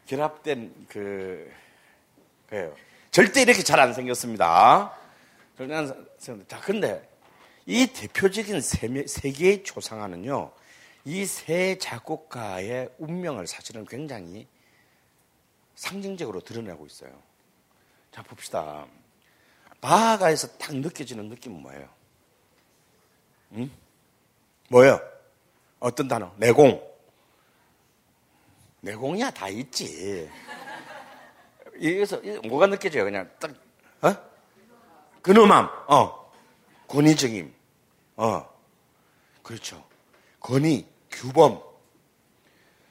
[0.07, 1.51] 결합된 그
[2.49, 2.75] 거예요.
[3.11, 4.97] 절대 이렇게 잘 안 생겼습니다.
[5.57, 6.57] 절대 안 생겼습니다.
[6.57, 7.07] 자, 근데
[7.65, 10.51] 이 대표적인 세, 세 개의 초상화는요,
[11.05, 14.47] 이 세 작곡가의 운명을 사실은 굉장히
[15.75, 17.11] 상징적으로 드러내고 있어요.
[18.11, 18.85] 자, 봅시다.
[19.81, 21.89] 바하가에서 딱 느껴지는 느낌은 뭐예요?
[23.53, 23.71] 응?
[24.69, 24.99] 뭐예요?
[25.79, 26.33] 어떤 단어?
[26.37, 26.87] 내공.
[28.81, 30.29] 내공이야 다 있지.
[31.75, 33.05] 여기서 뭐가 느껴져요?
[33.05, 33.51] 그냥 딱,
[34.01, 34.15] 어?
[35.21, 36.31] 근엄함, 어.
[36.87, 37.53] 권위적임,
[38.17, 38.49] 어.
[39.43, 39.83] 그렇죠.
[40.39, 41.61] 권위, 규범.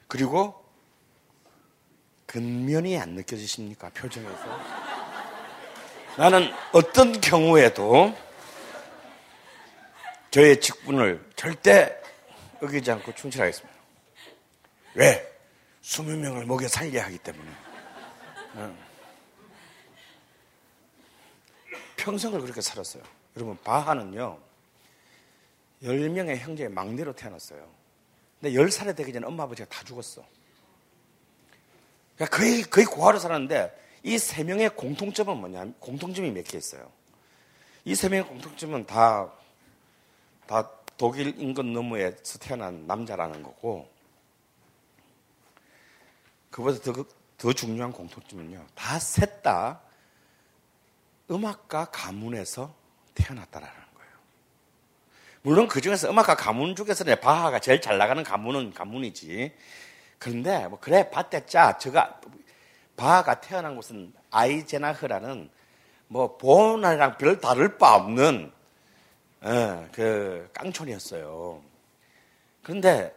[0.07, 0.65] 그리고
[2.25, 3.89] 근면이 안 느껴지십니까?
[3.89, 4.78] 표정에서.
[6.17, 8.15] 나는 어떤 경우에도
[10.31, 11.95] 저의 직분을 절대
[12.61, 13.79] 어기지 않고 충실하겠습니다.
[14.95, 15.25] 왜?
[15.81, 17.49] 20명을 먹여 살려야 하기 때문에.
[21.97, 23.03] 평생을 그렇게 살았어요.
[23.35, 24.39] 여러분, 바하는요,
[25.83, 27.67] 10명의 형제의 막내로 태어났어요.
[28.39, 30.23] 근데 10살이 되기 전에 엄마 아버지가 다 죽었어.
[32.15, 36.91] 그러니까 거의, 거의 고아로 살았는데, 이 세 명의 공통점은 뭐냐, 공통점이 몇 개 있어요.
[37.85, 39.31] 이 세 명의 공통점은 다,
[40.47, 43.89] 다 독일 인근 너머에서 태어난 남자라는 거고,
[46.49, 47.05] 그보다 더,
[47.37, 48.65] 더 중요한 공통점은요.
[48.75, 49.81] 다 셋 다
[51.31, 52.73] 음악가 가문에서
[53.13, 54.11] 태어났다라는 거예요.
[55.43, 59.53] 물론 그 중에서 음악가 가문 중에서는 바하가 제일 잘 나가는 가문은 가문이지.
[60.17, 62.19] 그런데 뭐 그래 봤댔자 저가
[62.99, 65.49] 바하가 태어난 곳은 아이제나흐라는
[66.07, 68.51] 뭐 보온이랑 별 다를 바 없는
[69.45, 71.63] 예, 그 깡촌이었어요.
[72.61, 73.15] 그런데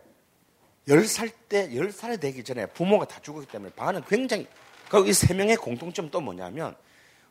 [0.86, 4.46] 10살 때, 10살이 되기 전에 부모가 다 죽었기 때문에 바하는 굉장히,
[5.06, 6.76] 이 세 명의 공통점 또 뭐냐면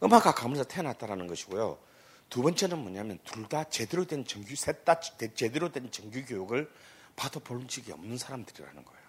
[0.04, 1.78] 음악가 가문에서 태어났다라는 것이고요.
[2.30, 6.70] 두 번째는 뭐냐면 둘 다 제대로 된 정규, 셋 다 제대로 된 정규 교육을
[7.16, 9.01] 받아 본 적이 없는 사람들이라는 거예요.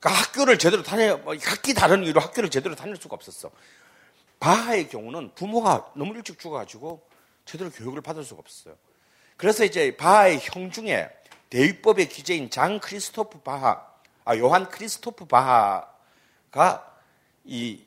[0.00, 3.50] 그러니까 학교를 제대로 다녀, 뭐 각기 다른 이유로 학교를 제대로 다닐 수가 없었어.
[4.40, 7.06] 바하의 경우는 부모가 너무 일찍 죽어가지고
[7.44, 8.76] 제대로 교육을 받을 수가 없었어요.
[9.36, 11.10] 그래서 이제 바하의 형 중에
[11.50, 13.84] 대위법의 기재인 장 크리스토프 바하,
[14.24, 16.96] 아, 요한 크리스토프 바하가
[17.44, 17.84] 이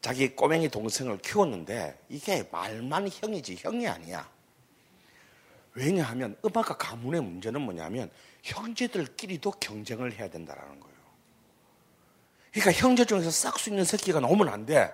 [0.00, 4.28] 자기 꼬맹이 동생을 키웠는데 이게 말만 형이지 형이 아니야.
[5.74, 8.10] 왜냐하면 음악가 가문의 문제는 뭐냐면
[8.42, 10.87] 형제들끼리도 경쟁을 해야 된다는 거예요.
[12.52, 14.92] 그러니까 형제 중에서 싹수 있는 새끼가 나오면 안 돼.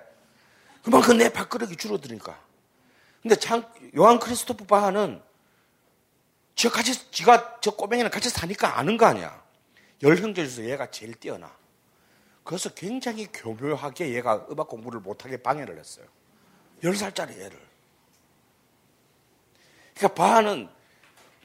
[0.83, 2.39] 그만큼 내 밥그릇이 줄어드니까.
[3.23, 3.65] 근데 장,
[3.97, 5.23] 요한 크리스토프 바하는
[6.55, 9.43] 저 같이, 지가 저 꼬맹이랑 같이 사니까 아는 거 아니야.
[10.03, 11.51] 열 형제 중에서 얘가 제일 뛰어나.
[12.45, 16.07] 그래서 굉장히 교묘하게 얘가 음악 공부를 못하게 방해를 했어요.
[16.83, 17.59] 열 살짜리 애를.
[19.95, 20.69] 그러니까 바하는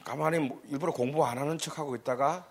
[0.04, 2.46] 가만히 뭐 일부러 공부 안 하는 척 하고 있다가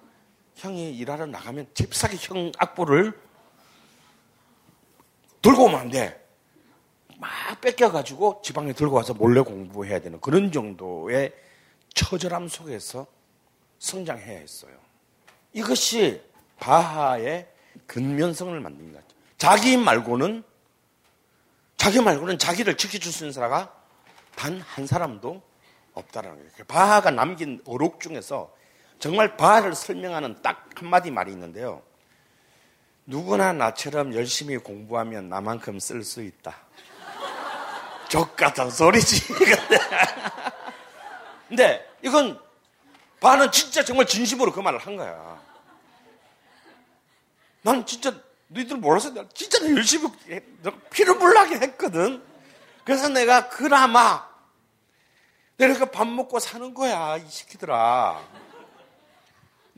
[0.56, 3.29] 형이 일하러 나가면 잽싸게 형 악보를
[5.42, 6.20] 들고 오면 안 돼.
[7.18, 7.30] 막
[7.62, 11.34] 뺏겨가지고 지방에 들고 와서 몰래 공부해야 되는 그런 정도의
[11.94, 13.08] 처절함 속에서
[13.80, 14.72] 성장해야 했어요.
[15.54, 16.22] 이것이
[16.60, 17.48] 바하의
[17.88, 19.06] 근면성을 만든 거죠.
[19.38, 20.44] 자기 말고는
[21.78, 23.74] 자기 말고는 자기를 지켜줄 수 있는 사람가
[24.36, 25.42] 단 한 사람도
[25.94, 26.52] 없다라는 거예요.
[26.68, 28.54] 바하가 남긴 어록 중에서
[29.00, 31.82] 정말 바하를 설명하는 딱 한마디 말이 있는데요.
[33.10, 36.56] 누구나 나처럼 열심히 공부하면 나만큼 쓸 수 있다.
[38.08, 39.34] 족 같은 소리지.
[41.50, 42.40] 근데 이건
[43.20, 45.42] 바는 진짜 정말 진심으로 그 말을 한 거야.
[47.64, 48.14] 난 진짜
[48.48, 50.08] 너희들 몰라서 진짜 열심히
[50.92, 52.24] 피를 불나게 했거든.
[52.86, 54.24] 그래서 내가 그나마
[55.58, 58.22] 내가 밥 먹고 사는 거야 이 새끼들아.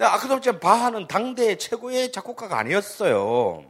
[0.06, 3.66] 아까도 했지만 바하는 당대 최고의 작곡가가 아니었어요.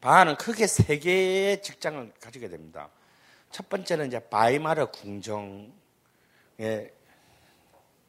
[0.00, 2.90] 바하는 크게 세 개의 직장을 가지게 됩니다.
[3.50, 5.72] 첫 번째는 이제 바이마르 궁정의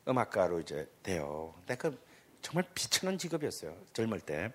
[0.08, 1.54] 음악가로 이제 돼요.
[1.60, 2.00] 근데 그
[2.42, 3.76] 정말 비천한 직업이었어요.
[3.94, 4.52] 젊을 때.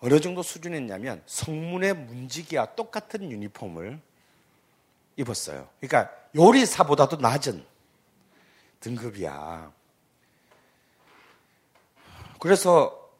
[0.00, 4.00] 어느 정도 수준이었냐면 성문의 문지기와 똑같은 유니폼을
[5.16, 5.68] 입었어요.
[5.80, 7.64] 그러니까 요리사보다도 낮은
[8.80, 9.72] 등급이야.
[12.40, 13.10] 그래서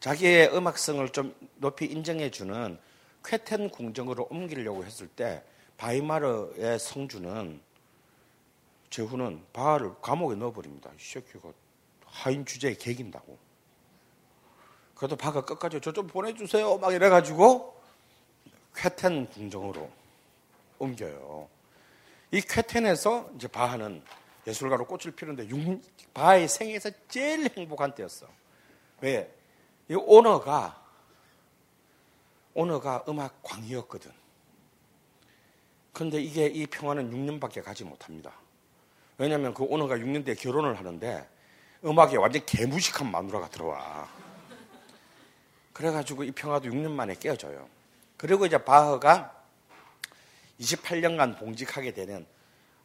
[0.00, 2.78] 자기의 음악성을 좀 높이 인정해주는
[3.24, 5.44] 쾌텐 궁정으로 옮기려고 했을 때
[5.76, 7.60] 바이마르의 성주는
[8.90, 10.90] 제후는 바알을 감옥에 넣어버립니다.
[10.90, 11.52] 이 새끼가
[12.06, 13.38] 하인 주제에 개긴다고.
[14.94, 16.78] 그래도 바가 끝까지 저 좀 보내주세요.
[16.78, 17.80] 막 이래가지고
[18.74, 19.90] 쾌텐 궁정으로
[20.78, 21.48] 옮겨요.
[22.30, 24.02] 이 쾌텐에서 이제 바하는
[24.46, 25.48] 예술가로 꽃을 피우는데
[26.12, 28.26] 바하의 생에서 제일 행복한 때였어.
[29.00, 29.32] 왜?
[29.88, 30.80] 이 오너가
[32.54, 34.10] 오너가 음악 광이었거든.
[35.92, 38.32] 그런데 이게 이 평화는 6년밖에 가지 못합니다.
[39.18, 41.28] 왜냐하면 그 오너가 6년 뒤에 결혼을 하는데
[41.84, 44.08] 음악에 완전 개무식한 마누라가 들어와.
[45.72, 47.68] 그래가지고 이 평화도 6년 만에 깨어져요.
[48.16, 49.34] 그리고 이제 바흐가
[50.60, 52.26] 28년간 봉직하게 되는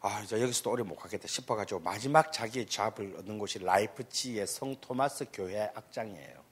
[0.00, 4.76] 아, 이제 여기서 도 오래 못 가겠다 싶어가지고 마지막 자기의 잡을 얻는 곳이 라이프치의 성
[4.80, 6.44] 토마스 교회 악장이에요.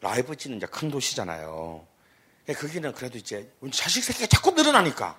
[0.00, 1.86] 라이프치는 이제 큰 도시잖아요.
[2.58, 5.18] 거기는 그래도 이제 자식 새끼가 자꾸 늘어나니까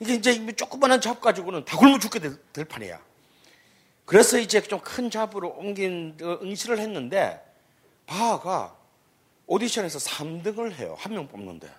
[0.00, 3.00] 이게 이제 조그만한 잡 가지고는 다 굶어 죽게 될, 될 판이야.
[4.04, 7.42] 그래서 이제 좀 큰 잡으로 옮긴 어, 응시를 했는데
[8.06, 8.76] 바하가
[9.46, 10.94] 오디션에서 3등을 해요.
[10.98, 11.70] 한 명 뽑는데.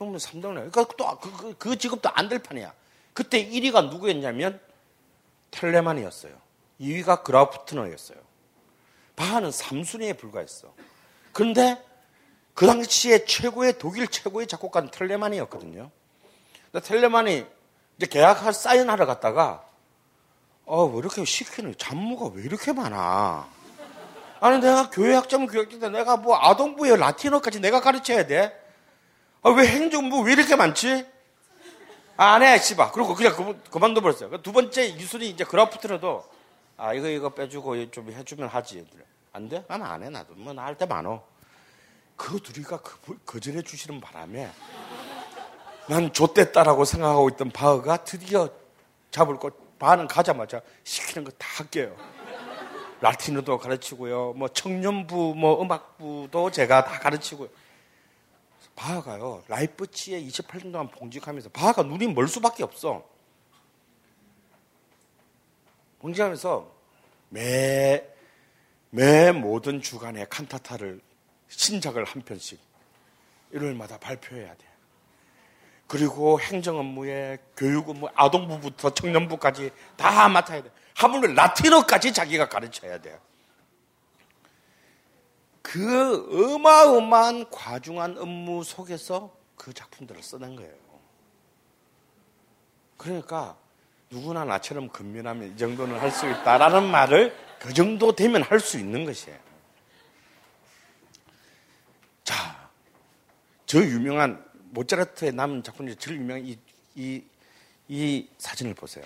[0.00, 0.04] 어?
[0.04, 0.70] 한 명면 3등을 해요.
[0.72, 2.72] 그러니까 또 그, 그, 그 직업도 안 될 판이야.
[3.12, 4.60] 그때 1위가 누구였냐면
[5.50, 6.32] 텔레만이었어요.
[6.80, 8.18] 2위가 그라프트너였어요.
[9.16, 10.72] 바하는 3순위에 불과했어.
[11.32, 11.84] 그런데
[12.54, 15.90] 그 당시에 최고의 독일 최고의 작곡가는 텔레만이었거든요.
[16.72, 17.46] 근데 텔레만이
[17.96, 19.64] 이제 계약할 사인하러 갔다가
[20.64, 23.48] 어, 왜 이렇게 시키는 잡무가 왜 이렇게 많아?
[24.40, 28.58] 아니 내가 교회 학점 교육인데 내가 뭐 아동부에 라틴어까지 내가 가르쳐야 돼?
[29.42, 31.06] 아, 왜 행정부 왜 이렇게 많지?
[32.16, 32.92] 아, 안 해, 씨발.
[32.92, 34.42] 그리고 그냥 그만, 그만둬 버렸어요.
[34.42, 36.24] 두 번째 이순이 이제 그라프트로도
[36.76, 38.86] 아, 이거 이거 빼주고 좀 해주면 하지.
[39.32, 39.64] 안 돼?
[39.68, 40.34] 나는 안 해, 나도.
[40.34, 41.22] 뭐, 나 할 때 많어.
[42.16, 44.50] 그 둘이가 그, 거절해 주시는 바람에
[45.86, 48.48] 난 좆됐다라고 생각하고 있던 바흐가 드디어
[49.10, 51.96] 잡을 것, 바는 가자마자 시키는 거 다 할게요.
[53.00, 54.34] 라틴어도 가르치고요.
[54.34, 57.48] 뭐 청년부, 뭐 음악부도 제가 다 가르치고요.
[58.76, 59.44] 바하가요.
[59.48, 63.06] 라이프치에 28년 동안 봉직하면서 바하가 눈이 멀 수밖에 없어.
[65.98, 66.72] 봉직하면서
[67.28, 68.04] 매,
[68.90, 71.00] 매 모든 주간에 칸타타를
[71.48, 72.58] 신작을 한 편씩
[73.52, 74.66] 일요일마다 발표해야 돼.
[75.86, 80.70] 그리고 행정 업무에 교육 업무, 아동부부터 청년부까지 다 맡아야 돼.
[80.94, 83.18] 하물며 라틴어까지 자기가 가르쳐야 돼.
[85.62, 90.72] 그 어마어마한 과중한 업무 속에서 그 작품들을 써낸 거예요.
[92.96, 93.56] 그러니까
[94.10, 99.04] 누구나 나처럼 근면하면 이 정도는 할 수 있다라는 말을 그 정도 되면 할 수 있는
[99.04, 99.38] 것이에요.
[102.24, 102.68] 자,
[103.66, 106.58] 저 유명한 모차르트의 남은 작품 중에 제일 유명한 이,
[106.94, 107.22] 이,
[107.88, 109.04] 이 사진을 보세요.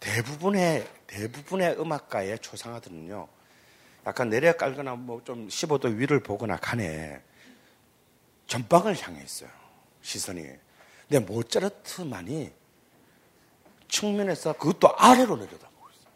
[0.00, 3.28] 대부분의, 대부분의 음악가의 초상화들은요,
[4.08, 7.20] 약간 내려 깔거나 뭐 좀 15도 위를 보거나 간에
[8.46, 9.50] 전방을 향해 있어요.
[10.00, 10.42] 시선이.
[11.06, 12.50] 근데 모차르트만이
[13.88, 16.12] 측면에서 그것도 아래로 내려다보고 있어요.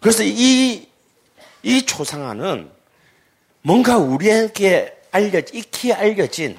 [0.00, 0.88] 그래서 이,
[1.62, 2.70] 이 초상화는
[3.60, 6.58] 뭔가 우리에게 알려진, 익히 알려진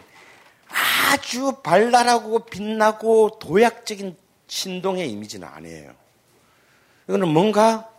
[0.67, 4.15] 아주 발랄하고 빛나고 도약적인
[4.45, 6.00] 신동의 이미지는 아니에요.
[7.11, 7.91] 이거는 뭔가,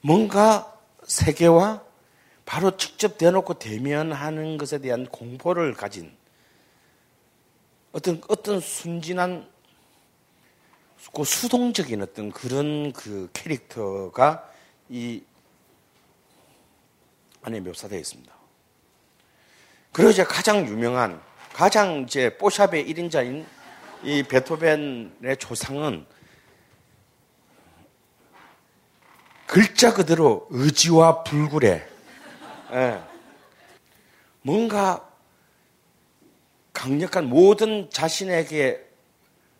[0.00, 1.82] 뭔가 세계와
[2.46, 6.16] 바로 직접 대놓고 대면하는 것에 대한 공포를 가진
[7.92, 9.46] 어떤, 어떤 순진한
[11.14, 14.50] 그 수동적인 어떤 그런 그 캐릭터가
[14.88, 15.22] 이
[17.42, 18.34] 안에 묘사되어 있습니다.
[19.92, 21.20] 그리고 이제 가장 유명한,
[21.52, 23.44] 가장 이제 뽀샵의 1인자인
[24.02, 26.06] 이 베토벤의 조상은
[29.46, 31.88] 글자 그대로 의지와 불굴에
[32.72, 33.02] 예.
[34.42, 35.08] 뭔가
[36.72, 38.84] 강력한 모든 자신에게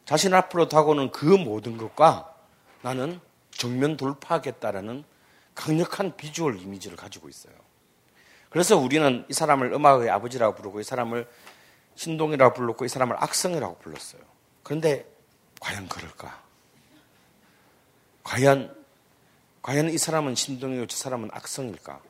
[0.04, 2.32] 자신 앞으로 다가오는 그 모든 것과
[2.82, 5.04] 나는 정면 돌파하겠다라는
[5.54, 7.54] 강력한 비주얼 이미지를 가지고 있어요.
[8.50, 11.28] 그래서 우리는 이 사람을 음악의 아버지라고 부르고 이 사람을
[11.96, 14.22] 신동이라고 불렀고 이 사람을 악성이라고 불렀어요.
[14.62, 15.06] 그런데
[15.60, 16.42] 과연 그럴까?
[18.22, 18.85] 과연
[19.66, 22.00] 과연 이 사람은 신동이고 저 사람은 악성일까?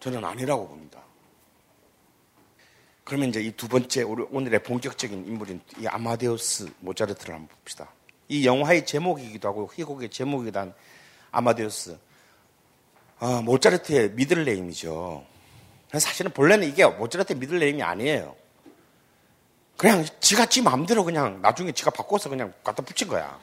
[0.00, 1.00] 저는 아니라고 봅니다.
[3.04, 7.88] 그러면 이제 이 두 번째 오늘의 본격적인 인물인 이 아마데우스 모차르트를 한번 봅시다.
[8.26, 10.74] 이 영화의 제목이기도 하고 희곡의 제목이기도 한
[11.30, 11.96] 아마데우스.
[13.20, 15.24] 아, 모차르트의 middle name이죠.
[15.92, 18.34] 사실은 본래는 이게 모차르트의 middle name이 아니에요.
[19.76, 23.38] 그냥 지가 지 마음대로 그냥 나중에 지가 바꿔서 그냥 갖다 붙인 거야.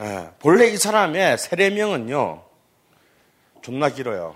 [0.00, 2.42] 예, 본래 이 사람의 세례명은요,
[3.62, 4.34] 존나 길어요.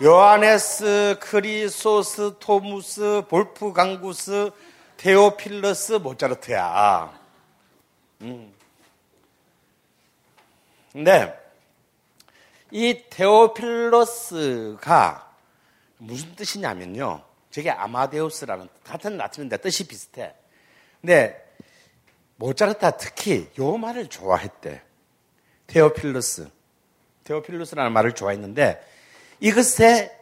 [0.00, 4.52] 요하네스, 크리소스토무스, 볼프강구스,
[4.96, 7.18] 테오필러스, 모차르트야.
[8.20, 8.54] 음.
[10.92, 11.36] 근데
[12.70, 14.52] 이 테오필러스가
[15.96, 17.22] 무슨 뜻이냐면요.
[17.50, 20.32] 저게 아마데우스라는 같은 라틴인데 뜻이 비슷해.
[21.00, 21.47] 근데
[22.38, 24.82] 모차르트가 특히 요 말을 좋아했대.
[25.66, 26.48] 테오필러스.
[27.24, 28.80] 테오필러스라는 말을 좋아했는데
[29.40, 30.16] 이것의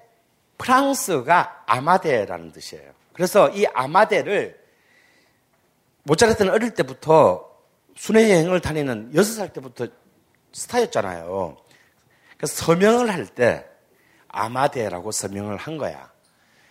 [0.59, 2.93] 프랑스가 아마데라는 뜻이에요.
[3.13, 4.59] 그래서 이 아마데를
[6.03, 7.55] 모차르트는 어릴 때부터
[7.97, 9.87] 순회 여행을 다니는 여섯 살 때부터
[10.53, 11.57] 스타였잖아요.
[12.37, 13.67] 그래서 서명을 할 때
[14.29, 16.11] 아마데라고 서명을 한 거야.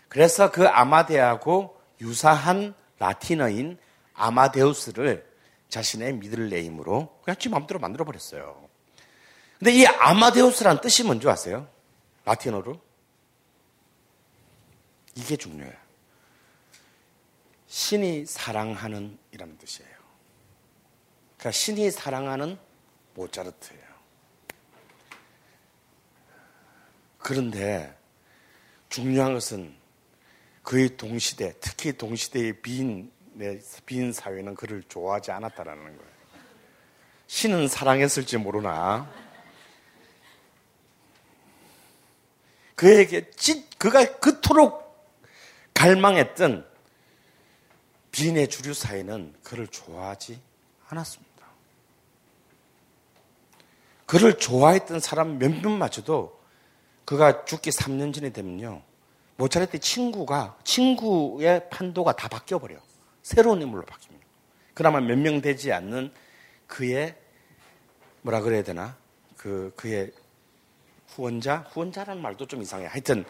[0.07, 3.77] 그래서 그 아마데하고 유사한 라틴어인
[4.13, 5.34] 아마데우스를
[5.69, 8.69] 자신의 미들 네임으로 그냥 지 마음대로 만들어 버렸어요.
[9.59, 11.67] 근데 이 아마데우스란 뜻이 뭔지 아세요?
[12.25, 12.79] 라틴어로?
[15.15, 15.73] 이게 중요해요.
[17.67, 19.91] 신이 사랑하는 이라는 뜻이에요.
[21.37, 22.57] 그러니까 신이 사랑하는
[23.13, 23.83] 모차르트예요.
[27.17, 27.97] 그런데
[28.89, 29.75] 중요한 것은
[30.63, 33.11] 그의 동시대, 특히 동시대의 빈,
[33.85, 36.15] 빈 사회는 그를 좋아하지 않았다라는 거예요.
[37.27, 39.09] 신은 사랑했을지 모르나.
[42.75, 44.85] 그에게 진, 그가 그토록
[45.73, 46.65] 갈망했던
[48.11, 50.39] 빈의 주류 사회는 그를 좋아하지
[50.87, 51.35] 않았습니다.
[54.05, 56.39] 그를 좋아했던 사람 몇몇마저도
[57.05, 58.81] 그가 죽기 3년 전에 되면요.
[59.37, 62.77] 모차르트 친구가, 친구의 판도가 다 바뀌어 버려.
[63.26, 64.22] 새로운 인물로 바뀝니다.
[64.76, 66.14] 그나마 몇 명 되지 않는
[66.68, 67.15] 그의,
[68.22, 68.95] 뭐라 그래야 되나?
[69.35, 70.11] 그, 그의
[71.07, 71.65] 후원자?
[71.72, 72.85] 후원자라는 말도 좀 이상해.
[72.85, 73.26] 하여튼,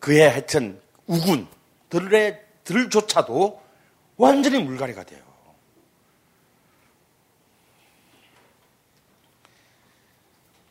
[0.00, 3.62] 그의 하여튼, 우군들의, 들조차도
[4.16, 5.22] 완전히 물갈이가 돼요.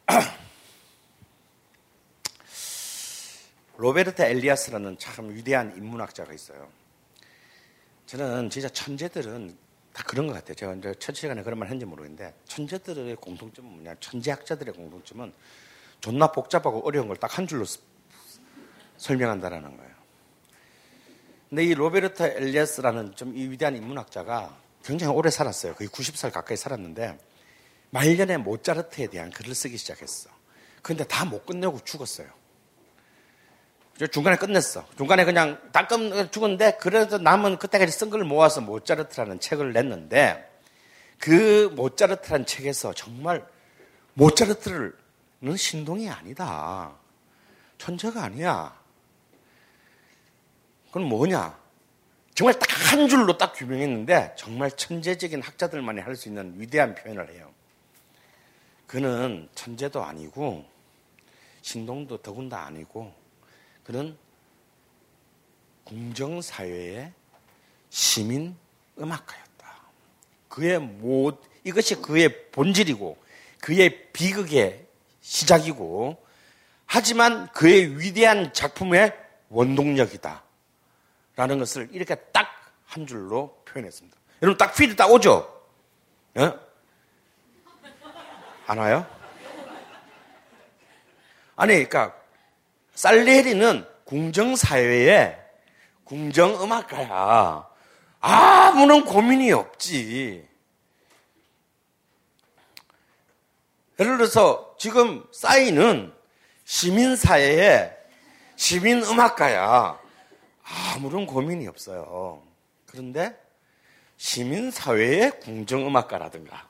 [3.77, 6.78] 로베르트 엘리아스라는 참 위대한 인문학자가 있어요.
[8.09, 9.55] 저는 진짜 천재들은
[9.93, 10.55] 다 그런 것 같아요.
[10.55, 13.95] 제가 이제 첫 시간에 그런 말 했는지 모르겠는데 천재들의 공통점은 뭐냐?
[13.99, 15.31] 천재학자들의 공통점은
[16.01, 17.65] 존나 복잡하고 어려운 걸 딱 한 줄로
[18.97, 19.91] 설명한다라는 거예요.
[21.49, 25.75] 근데 이 로베르트 엘리아스라는 좀 이 위대한 인문학자가 굉장히 오래 살았어요.
[25.75, 27.19] 거의 90살 가까이 살았는데
[27.91, 30.31] 말년에 모차르트에 대한 글을 쓰기 시작했어.
[30.81, 32.27] 근데 다 못 끝내고 죽었어요.
[34.07, 34.85] 중간에 끝냈어.
[34.97, 40.49] 중간에 그냥 다 끝, 죽었는데, 그래도 남은 그때까지 쓴 걸 모아서 모차르트라는 책을 냈는데,
[41.17, 43.45] 그 모차르트라는 책에서 정말
[44.13, 44.93] 모차르트는
[45.57, 46.93] 신동이 아니다.
[47.77, 48.77] 천재가 아니야.
[50.87, 51.57] 그건 뭐냐?
[52.35, 57.51] 정말 딱 한 줄로 딱 규명했는데, 정말 천재적인 학자들만이 할 수 있는 위대한 표현을 해요.
[58.87, 60.65] 그는 천재도 아니고,
[61.61, 63.13] 신동도 더군다 아니고,
[63.89, 64.15] 그는
[65.83, 67.11] 공정사회의
[67.89, 68.55] 시민
[68.99, 69.81] 음악가였다.
[70.47, 73.17] 그의 모, 이것이 그의 본질이고,
[73.59, 74.85] 그의 비극의
[75.21, 76.23] 시작이고,
[76.85, 79.11] 하지만 그의 위대한 작품의
[79.49, 80.43] 원동력이다.
[81.35, 82.59] 라는 것을 이렇게 딱
[82.89, 84.17] 한 줄로 표현했습니다.
[84.43, 85.63] 여러분 딱 필이 딱 오죠?
[86.35, 86.59] 어?
[88.67, 89.05] 안 와요?
[91.55, 92.18] 아니, 그러니까
[92.99, 95.39] 살레리는 궁정사회의
[96.03, 97.65] 궁정음악가야.
[98.19, 100.45] 아무런 고민이 없지.
[103.97, 106.13] 예를 들어서 지금 싸이는
[106.65, 107.95] 시민사회의
[108.57, 109.97] 시민음악가야.
[110.93, 112.43] 아무런 고민이 없어요.
[112.85, 113.33] 그런데
[114.17, 116.67] 시민사회의 궁정음악가라든가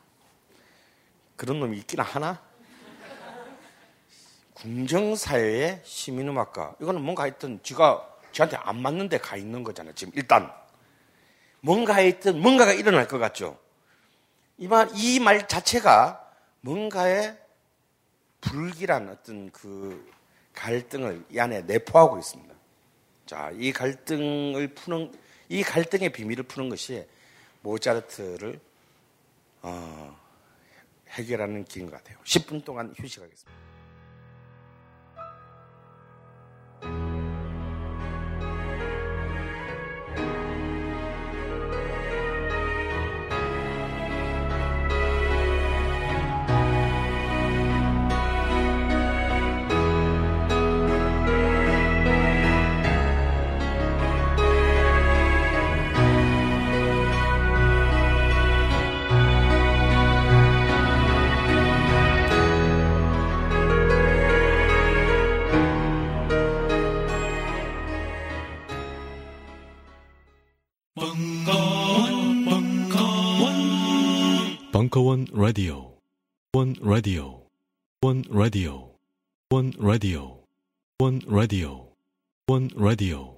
[1.36, 2.49] 그런 놈이 있기나 하나?
[4.62, 6.76] 궁정사회의 시민음악가.
[6.82, 9.94] 이거는 뭔가 하여튼 지가 지한테 안 맞는 데 가 있는 거잖아요.
[9.96, 10.52] 지금 일단.
[11.62, 13.58] 뭔가 하여튼 뭔가가 일어날 것 같죠.
[14.58, 16.26] 이 말, 이 말 자체가
[16.62, 17.38] 뭔가의
[18.42, 20.10] 불길한 어떤 그
[20.54, 22.54] 갈등을 이 안에 내포하고 있습니다.
[23.26, 25.14] 자, 이 갈등을 푸는,
[25.50, 27.06] 이 갈등의 비밀을 푸는 것이
[27.62, 28.60] 모차르트를,
[29.62, 30.18] 어,
[31.10, 32.18] 해결하는 길인 것 같아요.
[32.24, 33.69] 10분 동안 휴식하겠습니다.
[76.60, 77.44] One radio.
[78.02, 78.92] One radio.
[79.48, 80.44] One radio.
[80.98, 81.88] One radio.
[82.48, 83.38] One radio.